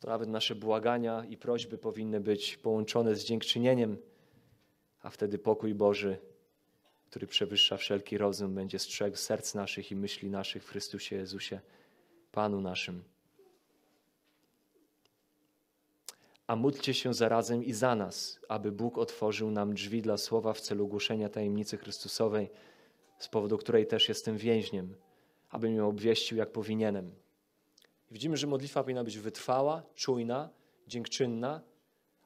to 0.00 0.08
nawet 0.08 0.28
nasze 0.28 0.54
błagania 0.54 1.24
i 1.24 1.36
prośby 1.36 1.78
powinny 1.78 2.20
być 2.20 2.56
połączone 2.56 3.14
z 3.14 3.24
dziękczynieniem, 3.24 3.96
a 5.00 5.10
wtedy 5.10 5.38
pokój 5.38 5.74
Boży, 5.74 6.18
który 7.10 7.26
przewyższa 7.26 7.76
wszelki 7.76 8.18
rozum, 8.18 8.54
będzie 8.54 8.78
strzegł 8.78 9.16
serc 9.16 9.54
naszych 9.54 9.90
i 9.90 9.96
myśli 9.96 10.30
naszych 10.30 10.64
w 10.64 10.68
Chrystusie 10.68 11.16
Jezusie, 11.16 11.60
Panu 12.32 12.60
naszym. 12.60 13.04
A 16.46 16.56
módlcie 16.56 16.94
się 16.94 17.14
zarazem 17.14 17.64
i 17.64 17.72
za 17.72 17.94
nas, 17.94 18.40
aby 18.48 18.72
Bóg 18.72 18.98
otworzył 18.98 19.50
nam 19.50 19.74
drzwi 19.74 20.02
dla 20.02 20.16
słowa 20.16 20.52
w 20.52 20.60
celu 20.60 20.88
głoszenia 20.88 21.28
tajemnicy 21.28 21.76
Chrystusowej, 21.76 22.50
z 23.18 23.28
powodu 23.28 23.58
której 23.58 23.86
też 23.86 24.08
jestem 24.08 24.36
więźniem, 24.38 24.94
abym 25.50 25.74
ją 25.74 25.88
obwieścił 25.88 26.38
jak 26.38 26.52
powinienem. 26.52 27.14
Widzimy, 28.10 28.36
że 28.36 28.46
modlitwa 28.46 28.82
powinna 28.82 29.04
być 29.04 29.18
wytrwała, 29.18 29.82
czujna, 29.94 30.50
dziękczynna, 30.88 31.60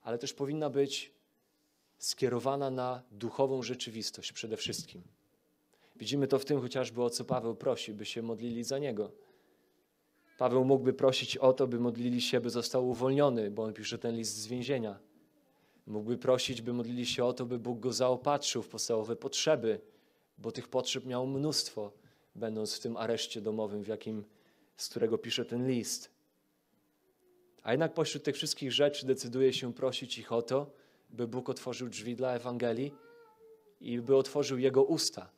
ale 0.02 0.18
też 0.18 0.32
powinna 0.32 0.70
być 0.70 1.12
skierowana 2.00 2.70
na 2.70 3.02
duchową 3.10 3.62
rzeczywistość 3.62 4.32
przede 4.32 4.56
wszystkim. 4.56 5.02
Widzimy 5.96 6.26
to 6.26 6.38
w 6.38 6.44
tym 6.44 6.60
chociażby, 6.60 7.02
o 7.02 7.10
co 7.10 7.24
Paweł 7.24 7.54
prosi, 7.54 7.94
by 7.94 8.04
się 8.04 8.22
modlili 8.22 8.64
za 8.64 8.78
niego. 8.78 9.10
Paweł 10.38 10.64
mógłby 10.64 10.92
prosić 10.92 11.36
o 11.36 11.52
to, 11.52 11.66
by 11.66 11.80
modlili 11.80 12.20
się, 12.20 12.40
by 12.40 12.50
został 12.50 12.88
uwolniony, 12.88 13.50
bo 13.50 13.62
on 13.62 13.72
pisze 13.72 13.98
ten 13.98 14.16
list 14.16 14.36
z 14.36 14.46
więzienia. 14.46 14.98
Mógłby 15.86 16.18
prosić, 16.18 16.62
by 16.62 16.72
modlili 16.72 17.06
się 17.06 17.24
o 17.24 17.32
to, 17.32 17.46
by 17.46 17.58
Bóg 17.58 17.80
go 17.80 17.92
zaopatrzył 17.92 18.62
w 18.62 18.68
podstawowe 18.68 19.16
potrzeby, 19.16 19.80
bo 20.38 20.52
tych 20.52 20.68
potrzeb 20.68 21.06
miał 21.06 21.26
mnóstwo, 21.26 21.92
będąc 22.34 22.74
w 22.74 22.80
tym 22.80 22.96
areszcie 22.96 23.40
domowym, 23.40 23.82
w 23.82 23.88
jakim, 23.88 24.24
z 24.76 24.88
którego 24.88 25.18
pisze 25.18 25.44
ten 25.44 25.68
list. 25.68 26.10
A 27.62 27.70
jednak 27.70 27.94
pośród 27.94 28.22
tych 28.22 28.36
wszystkich 28.36 28.72
rzeczy 28.72 29.06
decyduje 29.06 29.52
się 29.52 29.74
prosić 29.74 30.18
ich 30.18 30.32
o 30.32 30.42
to, 30.42 30.79
by 31.12 31.28
Bóg 31.28 31.48
otworzył 31.48 31.88
drzwi 31.88 32.16
dla 32.16 32.32
Ewangelii 32.32 32.94
i 33.80 34.00
by 34.00 34.16
otworzył 34.16 34.58
jego 34.58 34.84
usta. 34.84 35.30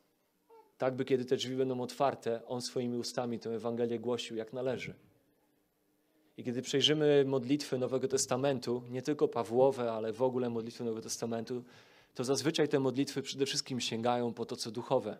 Tak, 0.78 0.96
by 0.96 1.04
kiedy 1.04 1.24
te 1.24 1.36
drzwi 1.36 1.56
będą 1.56 1.80
otwarte, 1.80 2.46
on 2.46 2.62
swoimi 2.62 2.98
ustami 2.98 3.38
tę 3.38 3.50
Ewangelię 3.50 3.98
głosił 3.98 4.36
jak 4.36 4.52
należy. 4.52 4.94
I 6.36 6.44
kiedy 6.44 6.62
przejrzymy 6.62 7.24
modlitwy 7.26 7.78
Nowego 7.78 8.08
Testamentu, 8.08 8.82
nie 8.90 9.02
tylko 9.02 9.28
Pawłowe, 9.28 9.92
ale 9.92 10.12
w 10.12 10.22
ogóle 10.22 10.50
modlitwy 10.50 10.84
Nowego 10.84 11.02
Testamentu, 11.02 11.64
to 12.14 12.24
zazwyczaj 12.24 12.68
te 12.68 12.80
modlitwy 12.80 13.22
przede 13.22 13.46
wszystkim 13.46 13.80
sięgają 13.80 14.34
po 14.34 14.44
to, 14.46 14.56
co 14.56 14.70
duchowe. 14.70 15.18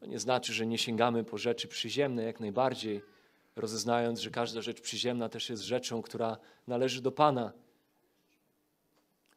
To 0.00 0.06
nie 0.06 0.18
znaczy, 0.18 0.52
że 0.52 0.66
nie 0.66 0.78
sięgamy 0.78 1.24
po 1.24 1.38
rzeczy 1.38 1.68
przyziemne, 1.68 2.22
jak 2.22 2.40
najbardziej, 2.40 3.02
rozeznając, 3.56 4.20
że 4.20 4.30
każda 4.30 4.60
rzecz 4.60 4.80
przyziemna 4.80 5.28
też 5.28 5.50
jest 5.50 5.62
rzeczą, 5.62 6.02
która 6.02 6.38
należy 6.66 7.02
do 7.02 7.12
Pana. 7.12 7.52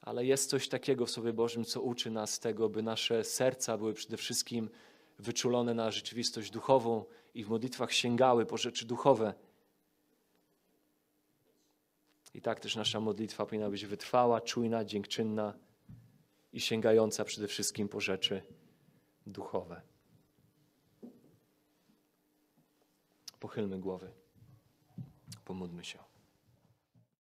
Ale 0.07 0.25
jest 0.25 0.49
coś 0.49 0.69
takiego 0.69 1.05
w 1.05 1.11
Słowie 1.11 1.33
Bożym, 1.33 1.65
co 1.65 1.81
uczy 1.81 2.11
nas 2.11 2.39
tego, 2.39 2.69
by 2.69 2.83
nasze 2.83 3.23
serca 3.23 3.77
były 3.77 3.93
przede 3.93 4.17
wszystkim 4.17 4.69
wyczulone 5.19 5.73
na 5.73 5.91
rzeczywistość 5.91 6.51
duchową 6.51 7.05
i 7.33 7.43
w 7.43 7.49
modlitwach 7.49 7.93
sięgały 7.93 8.45
po 8.45 8.57
rzeczy 8.57 8.85
duchowe. 8.85 9.33
I 12.33 12.41
tak 12.41 12.59
też 12.59 12.75
nasza 12.75 12.99
modlitwa 12.99 13.45
powinna 13.45 13.69
być 13.69 13.85
wytrwała, 13.85 14.41
czujna, 14.41 14.85
dziękczynna 14.85 15.53
i 16.53 16.59
sięgająca 16.59 17.25
przede 17.25 17.47
wszystkim 17.47 17.89
po 17.89 18.01
rzeczy 18.01 18.43
duchowe. 19.25 19.81
Pochylmy 23.39 23.79
głowy. 23.79 24.11
Pomódlmy 25.45 25.85
się. 25.85 26.06